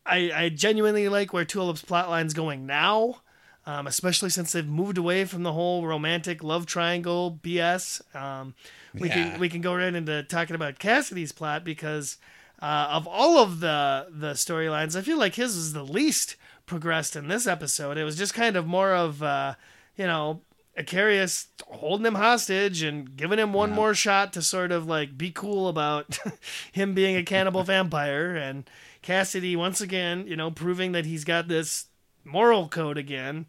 I, 0.05 0.31
I 0.33 0.49
genuinely 0.49 1.09
like 1.09 1.33
where 1.33 1.45
Tulip's 1.45 1.81
plotline's 1.81 2.33
going 2.33 2.65
now, 2.65 3.21
um, 3.65 3.87
especially 3.87 4.29
since 4.29 4.51
they've 4.51 4.67
moved 4.67 4.97
away 4.97 5.25
from 5.25 5.43
the 5.43 5.53
whole 5.53 5.85
romantic 5.87 6.43
love 6.43 6.65
triangle 6.65 7.39
BS. 7.41 8.01
Um, 8.15 8.53
we 8.93 9.07
Yeah. 9.09 9.31
can 9.31 9.39
we 9.39 9.49
can 9.49 9.61
go 9.61 9.73
right 9.75 9.93
into 9.93 10.21
talking 10.23 10.55
about 10.55 10.77
Cassidy's 10.79 11.31
plot 11.31 11.63
because 11.63 12.17
uh, 12.61 12.87
of 12.91 13.07
all 13.07 13.39
of 13.39 13.59
the 13.59 14.07
the 14.09 14.31
storylines, 14.33 14.95
I 14.97 15.01
feel 15.01 15.17
like 15.19 15.35
his 15.35 15.55
was 15.55 15.73
the 15.73 15.83
least 15.83 16.35
progressed 16.65 17.15
in 17.15 17.27
this 17.27 17.45
episode. 17.47 17.97
It 17.97 18.03
was 18.03 18.17
just 18.17 18.33
kind 18.33 18.55
of 18.55 18.65
more 18.65 18.93
of 18.93 19.21
uh, 19.21 19.55
you 19.97 20.05
know 20.07 20.41
Eccarius 20.77 21.47
holding 21.67 22.05
him 22.05 22.15
hostage 22.15 22.81
and 22.81 23.15
giving 23.15 23.39
him 23.39 23.53
one 23.53 23.69
Yeah. 23.69 23.75
more 23.75 23.93
shot 23.93 24.33
to 24.33 24.41
sort 24.41 24.71
of 24.71 24.85
like 24.87 25.17
be 25.17 25.31
cool 25.31 25.67
about 25.69 26.17
him 26.71 26.93
being 26.93 27.15
a 27.15 27.23
cannibal 27.23 27.63
vampire 27.73 28.35
and 28.35 28.69
Cassidy 29.01 29.55
once 29.55 29.81
again, 29.81 30.25
you 30.27 30.35
know, 30.35 30.49
proving 30.51 30.91
that 30.93 31.05
he's 31.05 31.23
got 31.23 31.47
this 31.47 31.85
moral 32.23 32.67
code 32.67 32.97
again. 32.97 33.45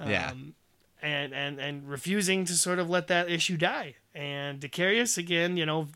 Yeah. 0.00 0.30
Um, 0.30 0.54
and, 1.02 1.34
and, 1.34 1.58
and 1.60 1.86
refusing 1.88 2.44
to 2.46 2.54
sort 2.54 2.78
of 2.78 2.88
let 2.88 3.08
that 3.08 3.28
issue 3.28 3.56
die. 3.58 3.96
And 4.14 4.58
Decarius 4.60 5.18
again, 5.18 5.56
you 5.58 5.66
know, 5.66 5.88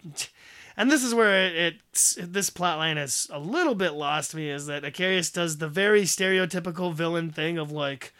and 0.79 0.91
this 0.91 1.03
is 1.05 1.15
where 1.15 1.47
it, 1.47 1.77
it's 1.91 2.17
this 2.19 2.49
plot 2.49 2.79
line 2.79 2.97
is 2.97 3.29
a 3.31 3.39
little 3.39 3.75
bit 3.75 3.93
lost 3.93 4.35
me 4.35 4.49
is 4.49 4.67
that 4.67 4.85
Eccarius 4.85 5.31
does 5.31 5.59
the 5.59 5.69
very 5.69 6.03
stereotypical 6.05 6.95
villain 6.95 7.31
thing 7.31 7.59
of 7.59 7.71
like, 7.71 8.15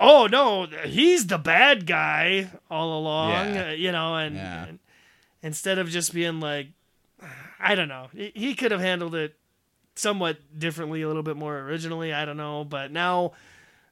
oh 0.00 0.26
no, 0.26 0.66
he's 0.84 1.26
the 1.26 1.38
bad 1.38 1.86
guy 1.86 2.50
all 2.70 2.98
along, 2.98 3.54
Yeah. 3.54 3.68
uh, 3.68 3.72
you 3.72 3.92
know, 3.92 4.16
and, 4.16 4.34
Yeah. 4.36 4.64
and 4.66 4.78
instead 5.42 5.78
of 5.78 5.88
just 5.88 6.12
being 6.12 6.40
like, 6.40 6.68
I 7.60 7.74
don't 7.74 7.88
know, 7.88 8.08
he, 8.12 8.32
he 8.34 8.54
could 8.54 8.72
have 8.72 8.80
handled 8.80 9.14
it 9.14 9.34
somewhat 9.94 10.38
differently, 10.58 11.02
a 11.02 11.06
little 11.06 11.22
bit 11.22 11.36
more 11.36 11.58
originally. 11.60 12.12
I 12.12 12.24
don't 12.24 12.36
know, 12.36 12.64
but 12.64 12.90
now 12.92 13.32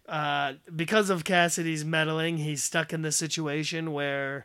uh, 0.08 0.54
because 0.74 1.08
of 1.10 1.24
Cassidy's 1.24 1.84
meddling, 1.84 2.36
he's 2.38 2.62
stuck 2.62 2.92
in 2.92 3.02
this 3.02 3.16
situation 3.16 3.92
where 3.92 4.44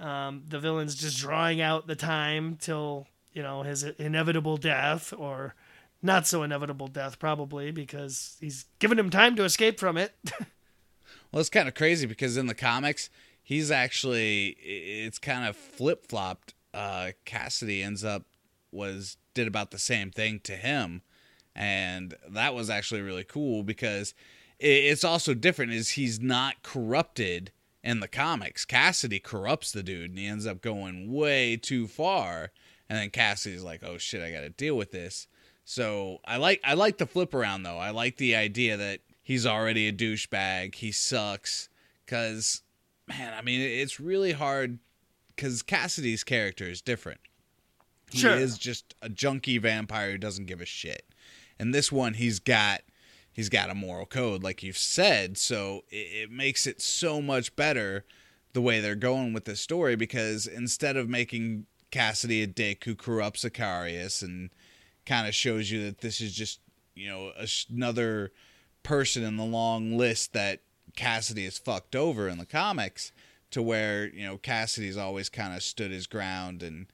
um, 0.00 0.42
the 0.48 0.58
villain's 0.58 0.94
just 0.94 1.18
drawing 1.18 1.60
out 1.60 1.86
the 1.86 1.96
time 1.96 2.56
till 2.60 3.06
you 3.32 3.42
know 3.42 3.62
his 3.62 3.84
inevitable 3.84 4.56
death 4.56 5.12
or 5.16 5.54
not 6.02 6.26
so 6.26 6.42
inevitable 6.42 6.88
death 6.88 7.18
probably 7.18 7.70
because 7.70 8.36
he's 8.40 8.64
given 8.78 8.98
him 8.98 9.10
time 9.10 9.36
to 9.36 9.44
escape 9.44 9.78
from 9.78 9.96
it. 9.96 10.12
Well, 11.32 11.40
it's 11.40 11.50
kind 11.50 11.68
of 11.68 11.74
crazy 11.74 12.06
because 12.06 12.36
in 12.36 12.46
the 12.46 12.54
comics, 12.54 13.08
he's 13.42 13.70
actually 13.70 14.56
it's 14.60 15.18
kind 15.18 15.46
of 15.48 15.56
flip 15.56 16.06
flopped. 16.06 16.54
Uh, 16.74 17.10
Cassidy 17.24 17.82
ends 17.82 18.04
up 18.04 18.24
was 18.72 19.16
did 19.34 19.46
about 19.46 19.70
the 19.70 19.78
same 19.78 20.10
thing 20.10 20.40
to 20.44 20.54
him, 20.56 21.02
and 21.54 22.14
that 22.28 22.54
was 22.54 22.68
actually 22.68 23.00
really 23.00 23.24
cool 23.24 23.62
because 23.62 24.14
it's 24.58 25.04
also 25.04 25.34
different. 25.34 25.72
Is 25.72 25.90
he's 25.90 26.20
not 26.20 26.62
corrupted 26.62 27.52
in 27.82 28.00
the 28.00 28.08
comics? 28.08 28.64
Cassidy 28.64 29.18
corrupts 29.20 29.72
the 29.72 29.82
dude, 29.82 30.10
and 30.10 30.18
he 30.18 30.26
ends 30.26 30.46
up 30.46 30.60
going 30.60 31.12
way 31.12 31.56
too 31.56 31.86
far. 31.86 32.50
And 32.88 32.98
then 32.98 33.10
Cassidy's 33.10 33.62
like, 33.62 33.82
"Oh 33.84 33.98
shit, 33.98 34.22
I 34.22 34.32
got 34.32 34.40
to 34.40 34.50
deal 34.50 34.76
with 34.76 34.90
this." 34.90 35.26
So 35.64 36.18
I 36.24 36.36
like 36.38 36.60
I 36.64 36.74
like 36.74 36.98
the 36.98 37.06
flip 37.06 37.32
around 37.34 37.62
though. 37.62 37.78
I 37.78 37.90
like 37.90 38.16
the 38.16 38.34
idea 38.34 38.76
that 38.76 39.00
he's 39.22 39.46
already 39.46 39.86
a 39.86 39.92
douchebag. 39.92 40.74
He 40.74 40.90
sucks 40.90 41.68
because 42.04 42.62
man, 43.06 43.32
I 43.34 43.42
mean 43.42 43.60
it's 43.60 44.00
really 44.00 44.32
hard 44.32 44.78
because 45.36 45.62
Cassidy's 45.62 46.24
character 46.24 46.64
is 46.64 46.82
different. 46.82 47.20
He 48.10 48.18
Sure. 48.18 48.34
is 48.34 48.58
just 48.58 48.96
a 49.00 49.08
junkie 49.08 49.58
vampire 49.58 50.10
who 50.10 50.18
doesn't 50.18 50.46
give 50.46 50.60
a 50.60 50.66
shit. 50.66 51.04
And 51.60 51.72
this 51.72 51.92
one, 51.92 52.14
he's 52.14 52.40
got 52.40 52.80
he's 53.32 53.48
got 53.48 53.70
a 53.70 53.74
moral 53.74 54.06
code, 54.06 54.42
like 54.42 54.62
you've 54.62 54.78
said. 54.78 55.38
So 55.38 55.84
it, 55.90 56.24
it 56.24 56.30
makes 56.30 56.66
it 56.66 56.80
so 56.80 57.20
much 57.20 57.54
better 57.56 58.04
the 58.52 58.60
way 58.60 58.80
they're 58.80 58.94
going 58.94 59.32
with 59.32 59.44
this 59.44 59.60
story 59.60 59.96
because 59.96 60.46
instead 60.46 60.96
of 60.96 61.08
making 61.08 61.66
Cassidy 61.90 62.42
a 62.42 62.46
dick 62.46 62.84
who 62.84 62.94
corrupts 62.94 63.44
Eccarius 63.44 64.22
and 64.22 64.50
kind 65.06 65.26
of 65.26 65.34
shows 65.34 65.70
you 65.70 65.84
that 65.84 65.98
this 65.98 66.20
is 66.20 66.34
just 66.34 66.60
you 66.94 67.08
know 67.08 67.32
another 67.70 68.32
person 68.82 69.22
in 69.22 69.36
the 69.36 69.44
long 69.44 69.96
list 69.96 70.32
that 70.32 70.60
Cassidy 70.96 71.44
has 71.44 71.58
fucked 71.58 71.96
over 71.96 72.28
in 72.28 72.38
the 72.38 72.46
comics 72.46 73.12
to 73.50 73.62
where 73.62 74.08
you 74.08 74.24
know 74.26 74.38
Cassidy's 74.38 74.96
always 74.96 75.28
kind 75.28 75.54
of 75.54 75.62
stood 75.62 75.90
his 75.90 76.06
ground 76.06 76.62
and 76.62 76.86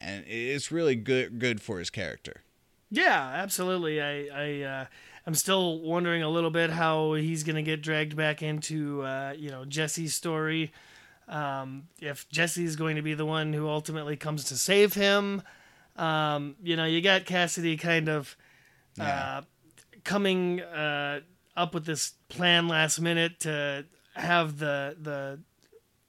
and 0.00 0.24
it's 0.26 0.70
really 0.70 0.96
good 0.96 1.38
good 1.38 1.60
for 1.60 1.78
his 1.78 1.90
character. 1.90 2.42
Yeah, 2.90 3.32
absolutely. 3.34 4.00
I 4.00 4.26
I 4.32 4.62
uh, 4.62 4.86
I'm 5.26 5.34
still 5.34 5.80
wondering 5.80 6.22
a 6.22 6.28
little 6.28 6.50
bit 6.50 6.70
how 6.70 7.14
he's 7.14 7.44
gonna 7.44 7.62
get 7.62 7.82
dragged 7.82 8.16
back 8.16 8.42
into 8.42 9.02
uh, 9.02 9.34
you 9.36 9.50
know 9.50 9.64
Jesse's 9.64 10.14
story. 10.14 10.72
Um, 11.26 11.88
if 12.00 12.28
Jesse's 12.28 12.76
going 12.76 12.96
to 12.96 13.02
be 13.02 13.14
the 13.14 13.24
one 13.24 13.54
who 13.54 13.68
ultimately 13.68 14.14
comes 14.16 14.44
to 14.44 14.56
save 14.56 14.92
him, 14.92 15.42
um, 15.96 16.56
you 16.62 16.76
know, 16.76 16.84
you 16.84 17.00
got 17.00 17.24
Cassidy 17.24 17.76
kind 17.76 18.08
of 18.08 18.36
uh, 19.00 19.04
yeah. 19.04 19.40
coming 20.04 20.60
uh, 20.60 21.20
up 21.56 21.72
with 21.72 21.86
this 21.86 22.12
plan 22.28 22.68
last 22.68 23.00
minute 23.00 23.40
to 23.40 23.86
have 24.14 24.58
the 24.58 24.96
the 25.00 25.40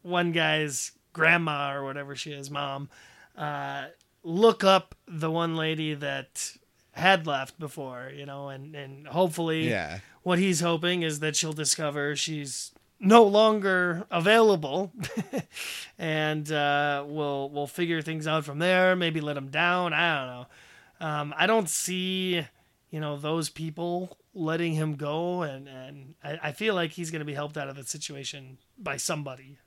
one 0.01 0.31
guy's 0.31 0.91
grandma 1.13 1.73
or 1.73 1.83
whatever 1.83 2.15
she 2.15 2.31
is, 2.31 2.51
mom, 2.51 2.89
uh, 3.37 3.85
look 4.23 4.63
up 4.63 4.95
the 5.07 5.31
one 5.31 5.55
lady 5.55 5.93
that 5.93 6.51
had 6.95 7.27
left 7.27 7.59
before, 7.59 8.11
you 8.15 8.25
know, 8.25 8.49
and, 8.49 8.73
and 8.73 9.07
hopefully 9.07 9.69
yeah. 9.69 9.99
what 10.23 10.39
he's 10.39 10.61
hoping 10.61 11.01
is 11.01 11.19
that 11.19 11.35
she'll 11.35 11.53
discover 11.53 12.15
she's 12.15 12.71
no 12.99 13.23
longer 13.23 14.05
available 14.09 14.93
and 15.99 16.49
uh, 16.51 17.03
we'll 17.05 17.49
we'll 17.49 17.67
figure 17.67 18.01
things 18.01 18.25
out 18.25 18.45
from 18.45 18.59
there, 18.59 18.95
maybe 18.95 19.19
let 19.19 19.35
him 19.35 19.49
down. 19.49 19.93
I 19.93 20.17
don't 20.17 20.27
know. 20.27 21.07
Um, 21.07 21.33
I 21.37 21.45
don't 21.47 21.69
see, 21.69 22.45
you 22.89 22.99
know, 23.01 23.17
those 23.17 23.49
people 23.49 24.17
letting 24.33 24.73
him 24.73 24.95
go 24.95 25.41
and, 25.41 25.67
and 25.67 26.15
I, 26.23 26.39
I 26.43 26.51
feel 26.53 26.75
like 26.75 26.91
he's 26.91 27.11
gonna 27.11 27.25
be 27.25 27.33
helped 27.33 27.57
out 27.57 27.67
of 27.67 27.75
the 27.75 27.83
situation 27.83 28.57
by 28.77 28.95
somebody. 28.95 29.57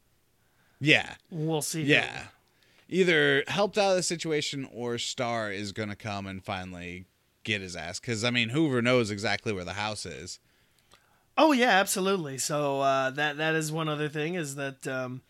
Yeah. 0.81 1.15
We'll 1.31 1.63
see. 1.63 1.83
Yeah. 1.83 2.25
Either 2.89 3.45
helped 3.49 3.77
out 3.77 3.91
of 3.91 3.97
the 3.97 4.03
situation 4.03 4.67
or 4.73 4.97
Starr 4.97 5.53
is 5.53 5.73
going 5.73 5.91
to 5.91 5.97
come 5.97 6.27
and 6.27 6.43
finally 6.43 7.05
get 7.49 7.63
his 7.63 7.75
ass. 7.75 7.99
Because, 7.99 8.23
I 8.23 8.31
mean, 8.31 8.51
Hoover 8.51 8.81
knows 8.83 9.11
exactly 9.11 9.53
where 9.53 9.65
the 9.65 9.73
house 9.73 10.07
is. 10.07 10.39
Oh, 11.37 11.53
yeah, 11.53 11.71
absolutely. 11.71 12.39
So 12.39 12.81
uh, 12.81 13.11
that 13.11 13.37
that 13.39 13.55
is 13.55 13.73
one 13.73 13.89
other 13.89 14.09
thing 14.09 14.35
is 14.35 14.57
that 14.57 14.87
um, 14.87 15.23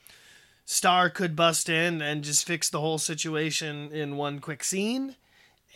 Starr 0.65 1.11
could 1.11 1.37
bust 1.37 1.69
in 1.69 2.03
and 2.03 2.25
just 2.25 2.47
fix 2.47 2.69
the 2.69 2.81
whole 2.81 2.99
situation 2.99 3.91
in 3.93 4.17
one 4.17 4.39
quick 4.41 4.65
scene 4.65 5.17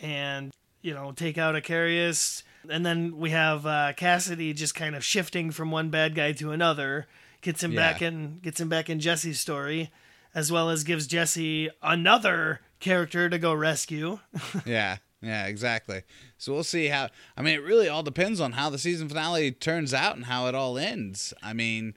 and, 0.01 0.51
you 0.81 0.93
know, 0.93 1.11
take 1.11 1.37
out 1.37 1.55
Eccarius. 1.55 2.43
And 2.69 2.85
then 2.85 3.17
we 3.17 3.29
have 3.29 3.65
uh, 3.65 3.93
Cassidy 3.95 4.53
just 4.53 4.73
kind 4.73 4.95
of 4.95 5.03
shifting 5.03 5.51
from 5.51 5.69
one 5.71 5.89
bad 5.89 6.15
guy 6.15 6.31
to 6.33 6.51
another 6.51 7.07
gets 7.43 7.61
him 7.61 7.73
yeah. 7.73 7.91
back 7.91 8.01
in 8.01 8.39
gets 8.39 8.59
him 8.59 8.69
back 8.69 8.89
in 8.89 8.99
Jesse's 8.99 9.39
story, 9.39 9.91
as 10.33 10.51
well 10.51 10.69
as 10.69 10.83
gives 10.83 11.05
Jesse 11.05 11.69
another 11.83 12.61
character 12.79 13.29
to 13.29 13.37
go 13.37 13.53
rescue. 13.53 14.19
yeah. 14.65 14.97
Yeah, 15.23 15.45
exactly. 15.47 16.03
So 16.37 16.53
we'll 16.53 16.65
see 16.65 16.87
how. 16.87 17.07
I 17.37 17.41
mean, 17.41 17.55
it 17.55 17.63
really 17.63 17.87
all 17.87 18.03
depends 18.03 18.41
on 18.41 18.51
how 18.51 18.69
the 18.69 18.77
season 18.77 19.07
finale 19.07 19.51
turns 19.51 19.93
out 19.93 20.17
and 20.17 20.25
how 20.25 20.47
it 20.47 20.55
all 20.55 20.77
ends. 20.77 21.33
I 21.41 21.53
mean, 21.53 21.95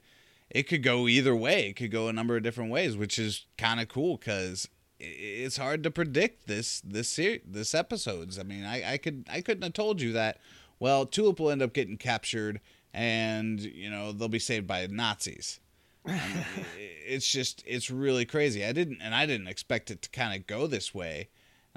it 0.49 0.63
could 0.63 0.81
go 0.81 1.09
either 1.09 1.35
way. 1.35 1.67
It 1.67 1.75
could 1.75 1.91
go 1.91 2.07
a 2.07 2.13
number 2.13 2.37
of 2.37 2.43
different 2.43 2.71
ways, 2.71 2.95
which 2.95 3.19
is 3.19 3.45
kind 3.57 3.81
of 3.81 3.89
cool 3.89 4.15
because 4.15 4.69
it's 4.97 5.57
hard 5.57 5.83
to 5.83 5.91
predict 5.91 6.47
this 6.47 6.81
this 6.81 7.09
ser- 7.09 7.41
this 7.45 7.75
episodes. 7.75 8.39
I 8.39 8.43
mean, 8.43 8.63
I, 8.63 8.93
I 8.93 8.97
could 8.97 9.25
I 9.29 9.41
couldn't 9.41 9.63
have 9.63 9.73
told 9.73 10.01
you 10.01 10.13
that. 10.13 10.39
Well, 10.79 11.05
Tulip 11.05 11.39
will 11.39 11.49
end 11.49 11.61
up 11.61 11.73
getting 11.73 11.97
captured 11.97 12.61
and 12.93 13.59
you 13.59 13.89
know 13.89 14.13
they'll 14.13 14.29
be 14.29 14.39
saved 14.39 14.67
by 14.67 14.87
Nazis. 14.87 15.59
it's 17.05 17.29
just 17.29 17.61
it's 17.67 17.91
really 17.91 18.23
crazy. 18.25 18.63
I 18.63 18.71
didn't 18.71 18.99
and 19.01 19.13
I 19.13 19.25
didn't 19.25 19.47
expect 19.47 19.91
it 19.91 20.01
to 20.03 20.09
kind 20.09 20.39
of 20.39 20.47
go 20.47 20.65
this 20.65 20.95
way. 20.95 21.27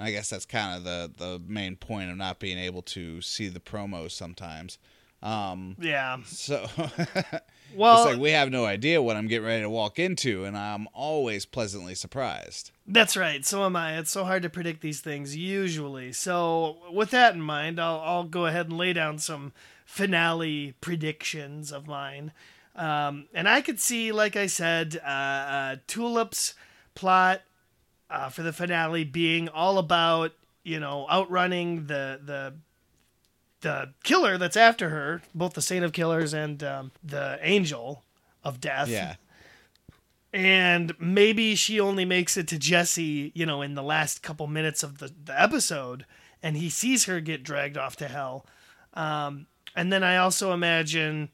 I 0.01 0.11
guess 0.11 0.29
that's 0.29 0.45
kind 0.45 0.77
of 0.77 0.83
the 0.83 1.11
the 1.17 1.41
main 1.45 1.75
point 1.75 2.11
of 2.11 2.17
not 2.17 2.39
being 2.39 2.57
able 2.57 2.81
to 2.83 3.21
see 3.21 3.47
the 3.47 3.59
promos 3.59 4.11
sometimes. 4.11 4.77
Um, 5.23 5.75
yeah. 5.79 6.17
So, 6.25 6.67
well, 7.75 8.03
it's 8.03 8.13
like 8.13 8.19
we 8.19 8.31
have 8.31 8.49
no 8.49 8.65
idea 8.65 9.01
what 9.01 9.15
I'm 9.15 9.27
getting 9.27 9.45
ready 9.45 9.61
to 9.61 9.69
walk 9.69 9.99
into, 9.99 10.45
and 10.45 10.57
I'm 10.57 10.87
always 10.93 11.45
pleasantly 11.45 11.93
surprised. 11.93 12.71
That's 12.87 13.15
right. 13.15 13.45
So 13.45 13.63
am 13.63 13.75
I. 13.75 13.97
It's 13.97 14.11
so 14.11 14.23
hard 14.23 14.41
to 14.43 14.49
predict 14.49 14.81
these 14.81 14.99
things 14.99 15.35
usually. 15.35 16.11
So, 16.11 16.77
with 16.91 17.11
that 17.11 17.35
in 17.35 17.41
mind, 17.41 17.79
I'll 17.79 17.99
I'll 17.99 18.23
go 18.23 18.47
ahead 18.47 18.67
and 18.67 18.77
lay 18.77 18.93
down 18.93 19.19
some 19.19 19.53
finale 19.85 20.73
predictions 20.81 21.71
of 21.71 21.87
mine. 21.87 22.31
Um, 22.75 23.27
and 23.33 23.49
I 23.49 23.61
could 23.61 23.79
see, 23.79 24.11
like 24.11 24.35
I 24.35 24.47
said, 24.47 24.99
uh, 25.03 25.07
uh, 25.07 25.75
Tulip's 25.87 26.53
plot 26.95 27.41
uh, 28.11 28.29
for 28.29 28.43
the 28.43 28.53
finale 28.53 29.03
being 29.03 29.49
all 29.49 29.77
about 29.77 30.33
you 30.63 30.79
know 30.79 31.07
outrunning 31.09 31.87
the 31.87 32.19
the 32.23 32.53
the 33.61 33.93
killer 34.03 34.37
that's 34.37 34.57
after 34.57 34.89
her, 34.89 35.21
both 35.33 35.53
the 35.53 35.61
Saint 35.61 35.85
of 35.85 35.93
Killers 35.93 36.33
and 36.33 36.63
um, 36.63 36.91
the 37.03 37.39
Angel 37.41 38.03
of 38.43 38.59
Death. 38.59 38.89
Yeah. 38.89 39.15
And 40.33 40.93
maybe 40.99 41.55
she 41.55 41.79
only 41.79 42.05
makes 42.05 42.37
it 42.37 42.47
to 42.49 42.57
Jesse, 42.57 43.31
you 43.35 43.45
know, 43.45 43.61
in 43.61 43.75
the 43.75 43.83
last 43.83 44.23
couple 44.23 44.47
minutes 44.47 44.81
of 44.81 44.97
the, 44.99 45.11
the 45.25 45.39
episode, 45.39 46.05
and 46.41 46.57
he 46.57 46.69
sees 46.69 47.05
her 47.05 47.19
get 47.19 47.43
dragged 47.43 47.77
off 47.77 47.97
to 47.97 48.07
hell. 48.07 48.45
Um, 48.93 49.47
and 49.75 49.91
then 49.91 50.03
I 50.03 50.17
also 50.17 50.53
imagine, 50.53 51.29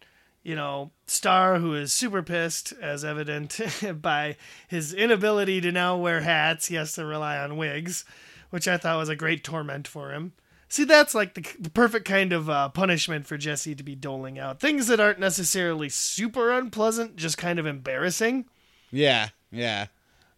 you 0.47 0.55
know, 0.55 0.91
Starr, 1.07 1.59
who 1.59 1.73
is 1.73 1.91
super 1.91 2.23
pissed, 2.23 2.71
as 2.81 3.03
evident 3.03 3.59
by 4.01 4.37
his 4.69 4.93
inability 4.93 5.59
to 5.59 5.73
now 5.73 5.97
wear 5.97 6.21
hats. 6.21 6.67
He 6.67 6.75
has 6.75 6.93
to 6.93 7.05
rely 7.05 7.37
on 7.37 7.57
wigs, 7.57 8.05
which 8.49 8.65
I 8.65 8.77
thought 8.77 8.97
was 8.97 9.09
a 9.09 9.15
great 9.17 9.43
torment 9.43 9.89
for 9.89 10.13
him. 10.13 10.31
See, 10.69 10.85
that's 10.85 11.13
like 11.13 11.33
the, 11.33 11.45
the 11.59 11.69
perfect 11.69 12.05
kind 12.05 12.31
of 12.31 12.49
uh, 12.49 12.69
punishment 12.69 13.27
for 13.27 13.37
Jesse 13.37 13.75
to 13.75 13.83
be 13.83 13.93
doling 13.93 14.39
out. 14.39 14.61
Things 14.61 14.87
that 14.87 15.01
aren't 15.01 15.19
necessarily 15.19 15.89
super 15.89 16.49
unpleasant, 16.53 17.17
just 17.17 17.37
kind 17.37 17.59
of 17.59 17.65
embarrassing. 17.65 18.45
Yeah, 18.89 19.27
yeah. 19.51 19.87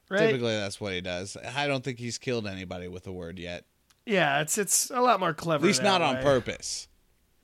Right? 0.10 0.26
Typically, 0.26 0.56
that's 0.56 0.82
what 0.82 0.94
he 0.94 1.02
does. 1.02 1.38
I 1.56 1.68
don't 1.68 1.84
think 1.84 2.00
he's 2.00 2.18
killed 2.18 2.48
anybody 2.48 2.88
with 2.88 3.06
a 3.06 3.12
word 3.12 3.38
yet. 3.38 3.66
Yeah, 4.08 4.42
it's 4.42 4.58
it's 4.58 4.90
a 4.90 5.02
lot 5.02 5.20
more 5.20 5.36
clever. 5.36 5.64
At 5.64 5.68
least 5.68 5.84
not 5.84 6.02
way. 6.02 6.08
on 6.08 6.24
purpose. 6.24 6.88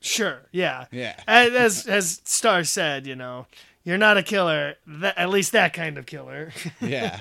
Sure. 0.01 0.43
Yeah. 0.51 0.85
Yeah. 0.91 1.19
as 1.27 1.87
as 1.87 2.21
Starr 2.25 2.63
said, 2.63 3.07
you 3.07 3.15
know, 3.15 3.47
you're 3.83 3.97
not 3.97 4.17
a 4.17 4.23
killer. 4.23 4.75
That, 4.85 5.17
at 5.17 5.29
least 5.29 5.51
that 5.53 5.73
kind 5.73 5.97
of 5.97 6.05
killer. 6.05 6.51
Yeah. 6.81 7.19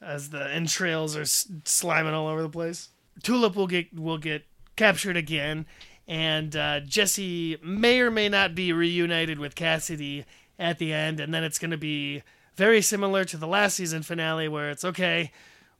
as 0.00 0.30
the 0.30 0.50
entrails 0.50 1.16
are 1.16 1.22
sliming 1.22 2.12
all 2.12 2.28
over 2.28 2.42
the 2.42 2.48
place. 2.48 2.88
Tulip 3.22 3.54
will 3.54 3.66
get 3.66 3.98
will 3.98 4.18
get 4.18 4.46
captured 4.76 5.16
again, 5.16 5.66
and 6.08 6.56
uh, 6.56 6.80
Jesse 6.80 7.58
may 7.62 8.00
or 8.00 8.10
may 8.10 8.28
not 8.28 8.54
be 8.54 8.72
reunited 8.72 9.38
with 9.38 9.54
Cassidy 9.54 10.24
at 10.58 10.78
the 10.78 10.92
end, 10.92 11.20
and 11.20 11.34
then 11.34 11.44
it's 11.44 11.58
going 11.58 11.70
to 11.70 11.76
be 11.76 12.22
very 12.56 12.80
similar 12.80 13.24
to 13.24 13.36
the 13.36 13.46
last 13.46 13.76
season 13.76 14.02
finale, 14.02 14.48
where 14.48 14.70
it's 14.70 14.84
okay, 14.84 15.32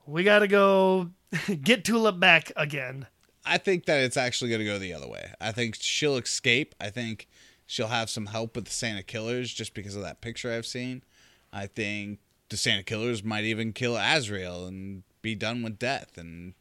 we 0.06 0.22
got 0.22 0.40
to 0.40 0.48
go 0.48 1.10
get 1.62 1.84
Tulip 1.84 2.20
back 2.20 2.52
again. 2.56 3.06
I 3.44 3.58
think 3.58 3.86
that 3.86 4.00
it's 4.00 4.16
actually 4.16 4.50
going 4.50 4.60
to 4.60 4.66
go 4.66 4.78
the 4.78 4.92
other 4.92 5.08
way. 5.08 5.32
I 5.40 5.52
think 5.52 5.76
she'll 5.80 6.16
escape. 6.16 6.74
I 6.80 6.90
think 6.90 7.28
she'll 7.66 7.88
have 7.88 8.10
some 8.10 8.26
help 8.26 8.56
with 8.56 8.66
the 8.66 8.70
Santa 8.70 9.02
Killers 9.02 9.52
just 9.52 9.74
because 9.74 9.96
of 9.96 10.02
that 10.02 10.20
picture 10.20 10.52
I've 10.52 10.66
seen. 10.66 11.02
I 11.52 11.66
think 11.66 12.18
the 12.48 12.56
Santa 12.56 12.82
Killers 12.82 13.24
might 13.24 13.44
even 13.44 13.72
kill 13.72 13.96
Azrael 13.96 14.66
and 14.66 15.02
be 15.22 15.34
done 15.34 15.62
with 15.62 15.78
death. 15.78 16.18
And 16.18 16.54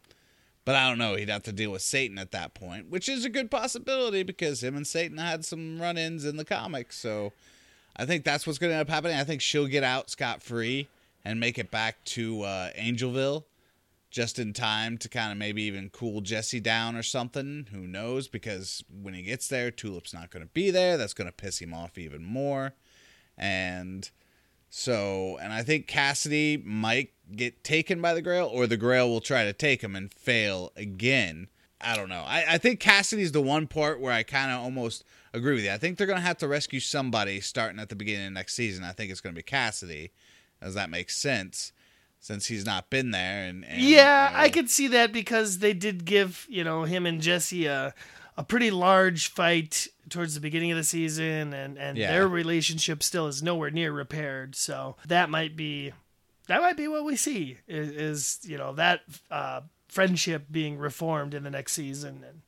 but 0.65 0.75
I 0.75 0.87
don't 0.87 0.99
know. 0.99 1.15
He'd 1.15 1.29
have 1.29 1.43
to 1.43 1.51
deal 1.51 1.71
with 1.71 1.81
Satan 1.81 2.17
at 2.17 2.31
that 2.31 2.53
point, 2.53 2.89
which 2.89 3.09
is 3.09 3.25
a 3.25 3.29
good 3.29 3.49
possibility 3.49 4.23
because 4.23 4.63
him 4.63 4.75
and 4.75 4.85
Satan 4.85 5.17
had 5.17 5.43
some 5.43 5.81
run-ins 5.81 6.25
in 6.25 6.37
the 6.37 6.45
comics. 6.45 6.97
So 6.97 7.33
I 7.97 8.05
think 8.05 8.23
that's 8.23 8.45
what's 8.45 8.59
going 8.59 8.69
to 8.69 8.75
end 8.75 8.87
up 8.87 8.93
happening. 8.93 9.17
I 9.17 9.23
think 9.23 9.41
she'll 9.41 9.67
get 9.67 9.83
out 9.83 10.09
scot 10.09 10.43
free 10.43 10.87
and 11.25 11.39
make 11.39 11.57
it 11.57 11.71
back 11.71 12.03
to 12.05 12.43
uh, 12.43 12.69
Angelville 12.73 13.43
just 14.09 14.39
in 14.39 14.53
time 14.53 14.97
to 14.97 15.09
kind 15.09 15.31
of 15.31 15.37
maybe 15.37 15.61
even 15.63 15.89
cool 15.89 16.21
Jesse 16.21 16.59
down 16.59 16.95
or 16.95 17.03
something. 17.03 17.67
Who 17.71 17.81
knows? 17.81 18.27
Because 18.27 18.83
when 18.89 19.13
he 19.13 19.21
gets 19.21 19.47
there, 19.47 19.69
Tulip's 19.69 20.13
not 20.13 20.31
going 20.31 20.43
to 20.43 20.51
be 20.51 20.71
there. 20.71 20.97
That's 20.97 21.13
going 21.13 21.27
to 21.27 21.33
piss 21.33 21.59
him 21.59 21.73
off 21.73 21.97
even 21.97 22.23
more. 22.23 22.73
And 23.37 24.09
so, 24.69 25.37
and 25.41 25.53
I 25.53 25.63
think 25.63 25.87
Cassidy 25.87 26.57
might 26.57 27.11
get 27.35 27.63
taken 27.63 28.01
by 28.01 28.13
the 28.13 28.21
Grail, 28.21 28.47
or 28.47 28.67
the 28.67 28.77
Grail 28.77 29.09
will 29.09 29.21
try 29.21 29.45
to 29.45 29.53
take 29.53 29.83
him 29.83 29.95
and 29.95 30.11
fail 30.11 30.71
again. 30.75 31.47
I 31.81 31.95
don't 31.95 32.09
know. 32.09 32.23
I, 32.25 32.45
I 32.49 32.57
think 32.57 32.79
Cassidy's 32.79 33.31
the 33.31 33.41
one 33.41 33.67
part 33.67 34.01
where 34.01 34.11
I 34.11 34.23
kind 34.23 34.51
of 34.51 34.59
almost 34.59 35.05
agree 35.33 35.55
with 35.55 35.63
you. 35.63 35.71
I 35.71 35.77
think 35.77 35.97
they're 35.97 36.07
going 36.07 36.19
to 36.19 36.25
have 36.25 36.37
to 36.39 36.47
rescue 36.47 36.79
somebody 36.79 37.39
starting 37.39 37.79
at 37.79 37.89
the 37.89 37.95
beginning 37.95 38.27
of 38.27 38.33
next 38.33 38.55
season. 38.55 38.83
I 38.83 38.91
think 38.91 39.11
it's 39.11 39.21
going 39.21 39.33
to 39.33 39.39
be 39.39 39.43
Cassidy, 39.43 40.11
Does 40.61 40.73
that 40.73 40.89
make 40.89 41.09
sense. 41.09 41.71
Since 42.19 42.47
he's 42.47 42.65
not 42.65 42.89
been 42.89 43.11
there. 43.11 43.45
And, 43.45 43.65
and 43.65 43.81
yeah, 43.81 44.27
you 44.29 44.33
know, 44.33 44.39
I 44.43 44.49
could 44.49 44.69
see 44.69 44.87
that 44.89 45.11
because 45.13 45.59
they 45.59 45.73
did 45.73 46.05
give 46.05 46.45
you 46.49 46.63
know 46.63 46.83
him 46.83 47.05
and 47.05 47.21
Jesse 47.21 47.65
a 47.65 47.93
a 48.37 48.43
pretty 48.43 48.71
large 48.71 49.29
fight 49.29 49.87
towards 50.09 50.33
the 50.33 50.39
beginning 50.39 50.71
of 50.71 50.77
the 50.77 50.83
season, 50.83 51.53
and 51.53 51.77
and 51.77 51.97
Yeah. 51.97 52.11
their 52.11 52.27
relationship 52.27 53.03
still 53.03 53.27
is 53.27 53.43
nowhere 53.43 53.71
near 53.71 53.91
repaired. 53.91 54.55
So 54.55 54.95
that 55.07 55.29
might 55.29 55.55
be 55.55 55.93
that 56.47 56.61
might 56.61 56.77
be 56.77 56.87
what 56.87 57.03
we 57.05 57.15
see 57.15 57.57
is, 57.67 57.89
is 57.91 58.39
you 58.49 58.57
know 58.57 58.73
that 58.73 59.01
uh, 59.29 59.61
friendship 59.87 60.45
being 60.51 60.77
reformed 60.77 61.33
in 61.33 61.43
the 61.43 61.49
next 61.51 61.73
season 61.73 62.23
and. 62.27 62.41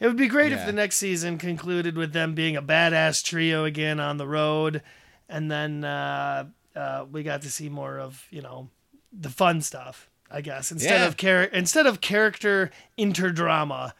It 0.00 0.08
would 0.08 0.16
be 0.16 0.26
great 0.26 0.50
if 0.50 0.66
the 0.66 0.72
next 0.72 0.96
season 0.96 1.38
concluded 1.38 1.96
with 1.96 2.12
them 2.12 2.34
being 2.34 2.56
a 2.56 2.62
badass 2.62 3.22
trio 3.22 3.64
again 3.64 4.00
on 4.00 4.16
the 4.16 4.26
road, 4.26 4.82
and 5.28 5.48
then 5.48 5.84
uh, 5.84 6.46
uh, 6.74 7.04
we 7.08 7.22
got 7.22 7.42
to 7.42 7.50
see 7.52 7.68
more 7.68 8.00
of 8.00 8.26
you 8.28 8.42
know 8.42 8.68
the 9.12 9.30
fun 9.30 9.60
stuff, 9.60 10.08
I 10.30 10.40
guess, 10.40 10.72
instead 10.72 11.00
Yeah. 11.00 11.06
of 11.06 11.16
char- 11.16 11.44
instead 11.44 11.86
of 11.86 12.00
character 12.00 12.70
interdrama 12.98 13.92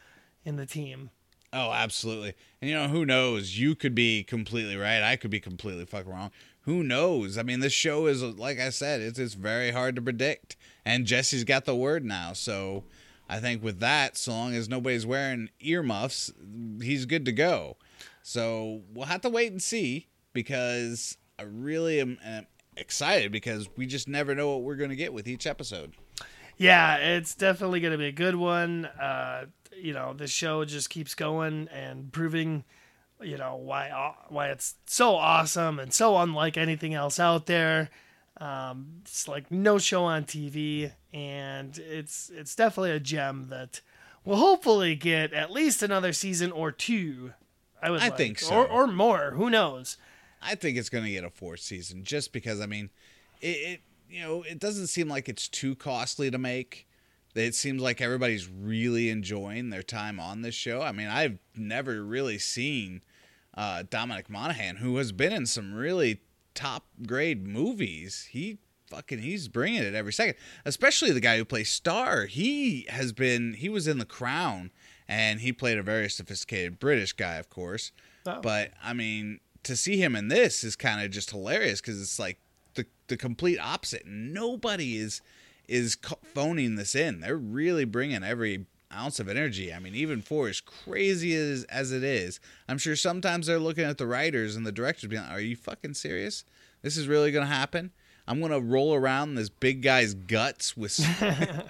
in 0.45 0.55
the 0.55 0.65
team. 0.65 1.09
Oh, 1.51 1.71
absolutely. 1.71 2.33
And 2.61 2.69
you 2.69 2.75
know, 2.75 2.87
who 2.87 3.05
knows? 3.05 3.57
You 3.59 3.75
could 3.75 3.93
be 3.93 4.23
completely 4.23 4.75
right. 4.75 5.03
I 5.03 5.15
could 5.15 5.29
be 5.31 5.39
completely 5.39 5.85
fucking 5.85 6.11
wrong. 6.11 6.31
Who 6.61 6.81
knows? 6.83 7.37
I 7.37 7.43
mean, 7.43 7.59
this 7.59 7.73
show 7.73 8.07
is 8.07 8.23
like 8.23 8.59
I 8.59 8.69
said, 8.69 9.01
it's 9.01 9.19
it's 9.19 9.35
very 9.35 9.71
hard 9.71 9.95
to 9.95 10.01
predict. 10.01 10.55
And 10.85 11.05
Jesse's 11.05 11.43
got 11.43 11.65
the 11.65 11.75
word 11.75 12.03
now, 12.03 12.33
so 12.33 12.83
I 13.29 13.39
think 13.39 13.63
with 13.63 13.79
that, 13.79 14.17
so 14.17 14.31
long 14.31 14.53
as 14.55 14.67
nobody's 14.67 15.05
wearing 15.05 15.49
earmuffs, 15.59 16.31
he's 16.81 17.05
good 17.05 17.25
to 17.25 17.31
go. 17.31 17.77
So 18.21 18.81
we'll 18.93 19.05
have 19.05 19.21
to 19.21 19.29
wait 19.29 19.51
and 19.51 19.61
see 19.61 20.07
because 20.33 21.17
I 21.37 21.43
really 21.43 21.99
am, 22.01 22.17
am 22.23 22.47
excited 22.77 23.31
because 23.31 23.69
we 23.75 23.85
just 23.85 24.07
never 24.07 24.35
know 24.35 24.49
what 24.51 24.63
we're 24.63 24.75
going 24.75 24.89
to 24.89 24.95
get 24.95 25.13
with 25.13 25.27
each 25.27 25.45
episode. 25.47 25.93
Yeah, 26.57 26.97
it's 26.97 27.35
definitely 27.35 27.79
going 27.79 27.93
to 27.93 27.97
be 27.97 28.07
a 28.07 28.11
good 28.11 28.35
one. 28.35 28.85
Uh, 28.85 29.45
you 29.75 29.93
know, 29.93 30.13
the 30.13 30.27
show 30.27 30.65
just 30.65 30.89
keeps 30.89 31.15
going 31.15 31.67
and 31.69 32.11
proving, 32.11 32.63
you 33.21 33.37
know, 33.37 33.55
why 33.55 33.89
uh, 33.89 34.13
why 34.29 34.49
it's 34.49 34.75
so 34.85 35.15
awesome 35.15 35.79
and 35.79 35.93
so 35.93 36.17
unlike 36.17 36.57
anything 36.57 36.93
else 36.93 37.19
out 37.19 37.47
there. 37.47 37.89
Um, 38.37 39.01
it's 39.01 39.27
like 39.27 39.51
no 39.51 39.77
show 39.77 40.03
on 40.05 40.25
TV, 40.25 40.91
and 41.13 41.77
it's 41.77 42.31
it's 42.33 42.55
definitely 42.55 42.91
a 42.91 42.99
gem 42.99 43.47
that 43.49 43.81
will 44.25 44.37
hopefully 44.37 44.95
get 44.95 45.33
at 45.33 45.51
least 45.51 45.83
another 45.83 46.13
season 46.13 46.51
or 46.51 46.71
two. 46.71 47.33
I 47.81 47.89
would 47.91 48.01
I 48.01 48.07
like. 48.07 48.17
think 48.17 48.39
so. 48.39 48.55
or 48.55 48.67
or 48.67 48.87
more. 48.87 49.31
Who 49.31 49.49
knows? 49.49 49.97
I 50.43 50.55
think 50.55 50.77
it's 50.77 50.89
going 50.89 51.03
to 51.03 51.11
get 51.11 51.23
a 51.23 51.29
fourth 51.29 51.61
season 51.61 52.03
just 52.03 52.33
because 52.33 52.59
I 52.59 52.65
mean, 52.65 52.89
it, 53.41 53.47
it 53.47 53.81
you 54.09 54.21
know 54.21 54.43
it 54.43 54.59
doesn't 54.59 54.87
seem 54.87 55.07
like 55.07 55.29
it's 55.29 55.47
too 55.47 55.75
costly 55.75 56.29
to 56.31 56.37
make. 56.37 56.87
It 57.35 57.55
seems 57.55 57.81
like 57.81 57.99
everybody's 57.99 58.47
really 58.47 59.09
enjoying 59.09 59.71
their 59.71 59.81
time 59.81 60.19
on 60.19 60.43
this 60.43 60.53
show. 60.53 60.81
I 60.83 60.91
mean, 60.91 61.07
I've 61.07 61.39
never 61.55 62.03
really 62.03 62.37
seen 62.37 63.01
uh, 63.55 63.83
Dominic 63.89 64.29
Monaghan, 64.29 64.75
who 64.75 64.97
has 64.97 65.11
been 65.11 65.33
in 65.33 65.47
some 65.47 65.73
really 65.73 66.21
top 66.53 66.85
grade 67.07 67.47
movies. 67.47 68.27
He 68.31 68.59
fucking 68.87 69.19
he's 69.19 69.47
bringing 69.47 69.81
it 69.81 69.95
every 69.95 70.13
second. 70.13 70.35
Especially 70.65 71.11
the 71.11 71.19
guy 71.19 71.37
who 71.37 71.45
plays 71.45 71.69
Starr. 71.69 72.25
He 72.25 72.85
has 72.89 73.11
been 73.11 73.53
he 73.53 73.69
was 73.69 73.87
in 73.87 73.97
The 73.97 74.05
Crown 74.05 74.71
and 75.07 75.41
he 75.41 75.51
played 75.51 75.77
a 75.77 75.83
very 75.83 76.09
sophisticated 76.09 76.79
British 76.79 77.13
guy, 77.13 77.35
of 77.35 77.49
course. 77.49 77.91
Oh. 78.25 78.39
But 78.41 78.71
I 78.83 78.93
mean, 78.93 79.39
to 79.63 79.75
see 79.75 79.97
him 79.97 80.15
in 80.15 80.27
this 80.27 80.63
is 80.63 80.75
kind 80.75 81.03
of 81.03 81.11
just 81.11 81.31
hilarious 81.31 81.81
because 81.81 82.01
it's 82.01 82.19
like 82.19 82.37
the 82.75 82.85
the 83.07 83.17
complete 83.17 83.59
opposite. 83.59 84.05
Nobody 84.05 84.97
is 84.97 85.21
is 85.67 85.97
phoning 86.33 86.75
this 86.75 86.95
in. 86.95 87.19
They're 87.21 87.37
really 87.37 87.85
bringing 87.85 88.23
every 88.23 88.65
ounce 88.93 89.19
of 89.19 89.27
energy. 89.27 89.73
I 89.73 89.79
mean, 89.79 89.95
even 89.95 90.21
for 90.21 90.47
as 90.49 90.61
crazy 90.61 91.33
as 91.35 91.63
as 91.65 91.91
it 91.91 92.03
is, 92.03 92.39
I'm 92.67 92.77
sure 92.77 92.95
sometimes 92.95 93.47
they're 93.47 93.59
looking 93.59 93.85
at 93.85 93.97
the 93.97 94.07
writers 94.07 94.55
and 94.55 94.65
the 94.65 94.71
directors, 94.71 95.09
being, 95.09 95.21
like, 95.23 95.31
"Are 95.31 95.39
you 95.39 95.55
fucking 95.55 95.93
serious? 95.95 96.43
This 96.81 96.97
is 96.97 97.07
really 97.07 97.31
going 97.31 97.47
to 97.47 97.53
happen? 97.53 97.91
I'm 98.27 98.39
going 98.39 98.51
to 98.51 98.59
roll 98.61 98.93
around 98.93 99.35
this 99.35 99.49
big 99.49 99.81
guy's 99.81 100.13
guts 100.13 100.75
with." 100.77 100.99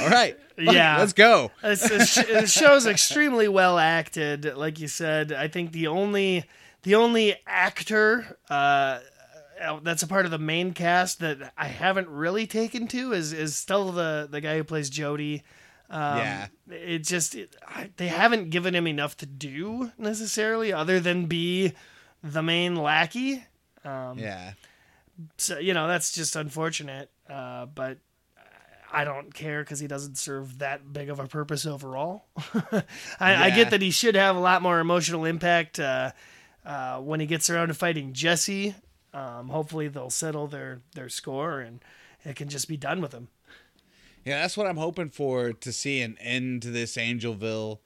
All 0.00 0.08
right, 0.10 0.38
Yeah. 0.58 0.98
let's 0.98 1.14
go. 1.14 1.50
It's, 1.62 1.90
it's, 1.90 2.14
the 2.14 2.46
show's 2.46 2.86
extremely 2.86 3.48
well 3.48 3.78
acted. 3.78 4.44
Like 4.56 4.78
you 4.78 4.86
said, 4.86 5.32
I 5.32 5.48
think 5.48 5.72
the 5.72 5.86
only 5.86 6.44
the 6.82 6.94
only 6.96 7.36
actor 7.46 8.38
uh, 8.50 9.00
that's 9.82 10.02
a 10.02 10.06
part 10.08 10.24
of 10.24 10.30
the 10.30 10.38
main 10.38 10.72
cast 10.74 11.20
that 11.20 11.52
I 11.56 11.66
haven't 11.66 12.08
really 12.08 12.46
taken 12.46 12.88
to 12.88 13.12
is 13.12 13.32
is 13.32 13.54
still 13.56 13.92
the 13.92 14.26
the 14.30 14.40
guy 14.40 14.56
who 14.56 14.64
plays 14.64 14.90
Jody. 14.90 15.42
Um, 15.90 16.18
Yeah. 16.18 16.46
it 16.70 17.00
just 17.00 17.34
it, 17.34 17.54
I, 17.66 17.90
they 17.96 18.08
haven't 18.08 18.50
given 18.50 18.74
him 18.74 18.86
enough 18.86 19.16
to 19.18 19.26
do 19.26 19.92
necessarily, 19.98 20.72
other 20.72 21.00
than 21.00 21.26
be 21.26 21.72
the 22.24 22.42
main 22.42 22.76
lackey. 22.76 23.44
Um, 23.84 24.18
Yeah, 24.18 24.52
so 25.36 25.58
you 25.58 25.74
know 25.74 25.86
that's 25.88 26.12
just 26.12 26.34
unfortunate. 26.36 27.10
Uh, 27.28 27.66
but 27.66 27.98
I 28.92 29.04
don't 29.04 29.32
care 29.32 29.62
because 29.62 29.80
he 29.80 29.86
doesn't 29.86 30.18
serve 30.18 30.58
that 30.58 30.92
big 30.92 31.08
of 31.08 31.18
a 31.20 31.26
purpose 31.26 31.64
overall. 31.66 32.24
I, 33.20 33.46
I 33.46 33.50
get 33.50 33.70
that 33.70 33.80
he 33.80 33.90
should 33.90 34.14
have 34.16 34.36
a 34.36 34.40
lot 34.40 34.60
more 34.62 34.80
emotional 34.80 35.24
impact 35.24 35.78
uh, 35.80 36.12
uh, 36.64 36.98
when 36.98 37.20
he 37.20 37.26
gets 37.26 37.50
around 37.50 37.68
to 37.68 37.74
fighting 37.74 38.12
Jesse. 38.12 38.74
Um, 39.14 39.48
hopefully 39.48 39.88
they'll 39.88 40.10
settle 40.10 40.46
their 40.46 40.80
their 40.94 41.08
score 41.08 41.60
and 41.60 41.84
it 42.24 42.36
can 42.36 42.48
just 42.48 42.68
be 42.68 42.76
done 42.76 43.00
with 43.00 43.12
him. 43.12 43.28
Yeah, 44.24 44.40
that's 44.40 44.56
what 44.56 44.66
I'm 44.66 44.76
hoping 44.76 45.10
for 45.10 45.52
to 45.52 45.72
see 45.72 46.00
an 46.00 46.16
end 46.20 46.62
to 46.62 46.70
this 46.70 46.96
Angelville. 46.96 47.78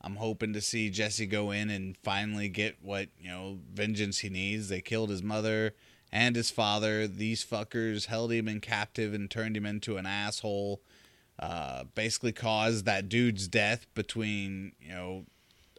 I'm 0.00 0.16
hoping 0.16 0.52
to 0.54 0.60
see 0.60 0.88
Jesse 0.88 1.26
go 1.26 1.50
in 1.50 1.68
and 1.68 1.96
finally 1.98 2.48
get 2.48 2.76
what, 2.80 3.08
you 3.18 3.28
know, 3.28 3.58
vengeance 3.72 4.20
he 4.20 4.30
needs. 4.30 4.68
They 4.68 4.80
killed 4.80 5.10
his 5.10 5.22
mother 5.22 5.74
and 6.12 6.36
his 6.36 6.50
father. 6.50 7.06
These 7.06 7.44
fuckers 7.44 8.06
held 8.06 8.32
him 8.32 8.48
in 8.48 8.60
captive 8.60 9.12
and 9.12 9.30
turned 9.30 9.56
him 9.56 9.66
into 9.66 9.96
an 9.96 10.06
asshole. 10.06 10.80
Uh, 11.38 11.84
basically 11.94 12.32
caused 12.32 12.84
that 12.84 13.08
dude's 13.08 13.48
death 13.48 13.86
between, 13.94 14.72
you 14.80 14.92
know, 14.92 15.24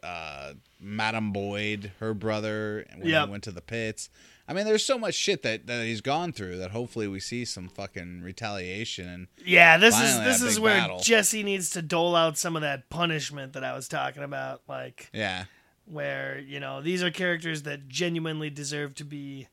uh, 0.02 0.54
Madam 0.80 1.32
Boyd, 1.32 1.92
her 2.00 2.14
brother, 2.14 2.84
when 2.96 3.08
Yep. 3.08 3.26
he 3.26 3.30
went 3.30 3.44
to 3.44 3.52
the 3.52 3.60
pits. 3.60 4.08
I 4.48 4.54
mean, 4.54 4.64
there's 4.64 4.84
so 4.84 4.98
much 4.98 5.14
shit 5.14 5.42
that, 5.44 5.66
that 5.68 5.84
he's 5.84 6.00
gone 6.00 6.32
through 6.32 6.58
that 6.58 6.72
hopefully 6.72 7.06
we 7.06 7.20
see 7.20 7.44
some 7.44 7.68
fucking 7.68 8.22
retaliation 8.22 9.08
and 9.08 9.26
Yeah, 9.44 9.78
this 9.78 9.98
is 9.98 10.18
this 10.18 10.42
is 10.42 10.58
where 10.58 10.80
battle. 10.80 10.98
Jesse 11.00 11.42
needs 11.44 11.70
to 11.70 11.82
dole 11.82 12.16
out 12.16 12.36
some 12.36 12.56
of 12.56 12.62
that 12.62 12.90
punishment 12.90 13.52
that 13.52 13.62
I 13.64 13.72
was 13.74 13.86
talking 13.88 14.22
about, 14.24 14.62
like 14.68 15.08
yeah. 15.12 15.44
where 15.86 16.38
you 16.40 16.58
know 16.58 16.82
these 16.82 17.02
are 17.02 17.10
characters 17.10 17.62
that 17.62 17.88
genuinely 17.88 18.50
deserve 18.50 18.94
to 18.96 19.04
be 19.04 19.46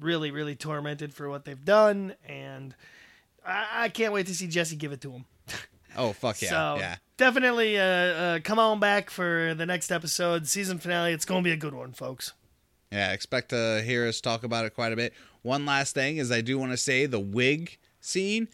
really 0.00 0.30
really 0.30 0.54
tormented 0.54 1.12
for 1.12 1.28
what 1.28 1.44
they've 1.44 1.64
done 1.64 2.14
and 2.24 2.74
i, 3.44 3.66
I 3.84 3.88
can't 3.88 4.12
wait 4.12 4.26
to 4.28 4.34
see 4.34 4.46
jesse 4.46 4.76
give 4.76 4.92
it 4.92 5.00
to 5.00 5.10
him 5.10 5.24
Oh 5.96 6.12
fuck 6.12 6.40
yeah, 6.40 6.50
so 6.50 6.76
yeah. 6.78 6.96
Definitely 7.18 7.78
uh, 7.78 7.82
uh, 7.82 8.38
come 8.42 8.58
on 8.58 8.80
back 8.80 9.10
for 9.10 9.54
the 9.54 9.66
next 9.66 9.92
episode 9.92 10.46
season 10.46 10.78
finale 10.78 11.12
it's 11.12 11.26
gonna 11.26 11.42
be 11.42 11.52
a 11.52 11.56
good 11.56 11.74
one 11.74 11.92
folks 11.92 12.32
Yeah, 12.90 13.12
expect 13.12 13.50
to 13.50 13.82
hear 13.84 14.08
us 14.08 14.22
talk 14.22 14.42
about 14.44 14.64
it 14.64 14.74
quite 14.74 14.94
a 14.94 14.96
bit. 14.96 15.12
One 15.42 15.66
last 15.66 15.94
thing 15.94 16.16
is 16.16 16.32
I 16.32 16.40
do 16.40 16.58
want 16.58 16.72
to 16.72 16.78
say 16.78 17.04
the 17.04 17.20
wig 17.20 17.76
scene 18.00 18.48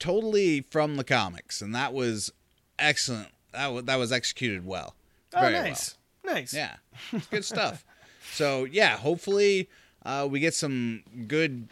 totally 0.00 0.62
from 0.62 0.96
the 0.96 1.04
comics 1.04 1.62
and 1.62 1.72
that 1.76 1.92
was 1.94 2.32
excellent. 2.78 3.28
That 3.52 3.68
was, 3.68 3.84
that 3.84 3.96
was 3.96 4.10
executed 4.10 4.66
well. 4.66 4.96
oh 5.34 5.40
Very 5.40 5.52
nice 5.52 5.96
nice. 6.26 6.52
Yeah. 6.52 6.76
It's 7.12 7.26
good 7.26 7.44
stuff. 7.44 7.84
So, 8.32 8.64
yeah, 8.64 8.96
hopefully 8.96 9.70
uh, 10.06 10.24
we 10.30 10.38
get 10.38 10.54
some 10.54 11.02
good 11.26 11.66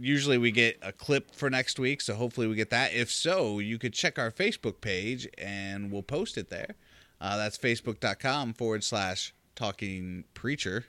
usually 0.00 0.38
we 0.38 0.50
get 0.50 0.78
a 0.80 0.90
clip 0.90 1.34
for 1.34 1.50
next 1.50 1.78
week, 1.78 2.00
so 2.00 2.14
hopefully 2.14 2.46
we 2.46 2.54
get 2.54 2.70
that. 2.70 2.94
If 2.94 3.10
so, 3.10 3.58
you 3.58 3.78
could 3.78 3.92
check 3.92 4.18
our 4.18 4.30
Facebook 4.30 4.80
page 4.80 5.28
and 5.36 5.92
we'll 5.92 6.02
post 6.02 6.38
it 6.38 6.48
there. 6.48 6.76
Uh, 7.20 7.36
that's 7.36 7.58
facebook.com 7.58 8.54
forward 8.54 8.82
slash 8.82 9.34
talking 9.54 10.24
preacher. 10.32 10.86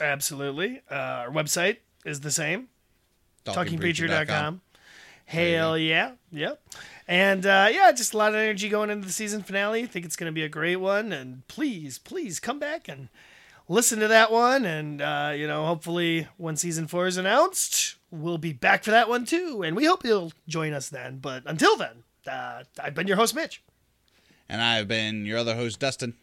absolutely 0.00 0.82
uh, 0.90 0.94
our 0.94 1.30
website 1.30 1.76
is 2.04 2.20
the 2.20 2.32
same 2.32 2.68
talkingpreacher.com. 3.44 3.66
talkingpreacher.com. 3.78 4.60
Hell 5.26 5.78
yeah. 5.78 6.12
Yep. 6.32 6.60
And 7.06 7.46
uh, 7.46 7.68
yeah, 7.70 7.92
just 7.92 8.12
a 8.12 8.18
lot 8.18 8.30
of 8.30 8.40
energy 8.40 8.68
going 8.68 8.90
into 8.90 9.06
the 9.06 9.12
season 9.12 9.44
finale. 9.44 9.84
I 9.84 9.86
think 9.86 10.04
it's 10.04 10.16
going 10.16 10.28
to 10.28 10.34
be 10.34 10.42
a 10.42 10.48
great 10.48 10.76
one. 10.76 11.12
And 11.12 11.46
please, 11.46 11.98
please 11.98 12.40
come 12.40 12.58
back 12.58 12.88
and 12.88 13.08
listen 13.70 14.00
to 14.00 14.08
that 14.08 14.30
one. 14.30 14.66
And, 14.66 15.00
uh, 15.00 15.32
you 15.34 15.46
know, 15.46 15.64
hopefully 15.64 16.28
when 16.36 16.56
season 16.56 16.86
four 16.86 17.06
is 17.06 17.16
announced, 17.16 17.96
we'll 18.10 18.36
be 18.36 18.52
back 18.52 18.84
for 18.84 18.90
that 18.90 19.08
one 19.08 19.24
too. 19.24 19.62
And 19.64 19.74
we 19.74 19.86
hope 19.86 20.04
you'll 20.04 20.32
join 20.46 20.74
us 20.74 20.90
then. 20.90 21.18
But 21.18 21.44
until 21.46 21.76
then, 21.76 22.02
uh, 22.30 22.64
I've 22.82 22.94
been 22.94 23.06
your 23.06 23.16
host, 23.16 23.34
Mitch. 23.34 23.62
And 24.48 24.60
I've 24.60 24.88
been 24.88 25.24
your 25.24 25.38
other 25.38 25.54
host, 25.54 25.78
Dustin. 25.80 26.14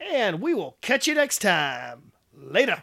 And 0.00 0.40
we 0.40 0.54
will 0.54 0.78
catch 0.80 1.06
you 1.06 1.14
next 1.14 1.38
time. 1.40 2.10
Later. 2.34 2.82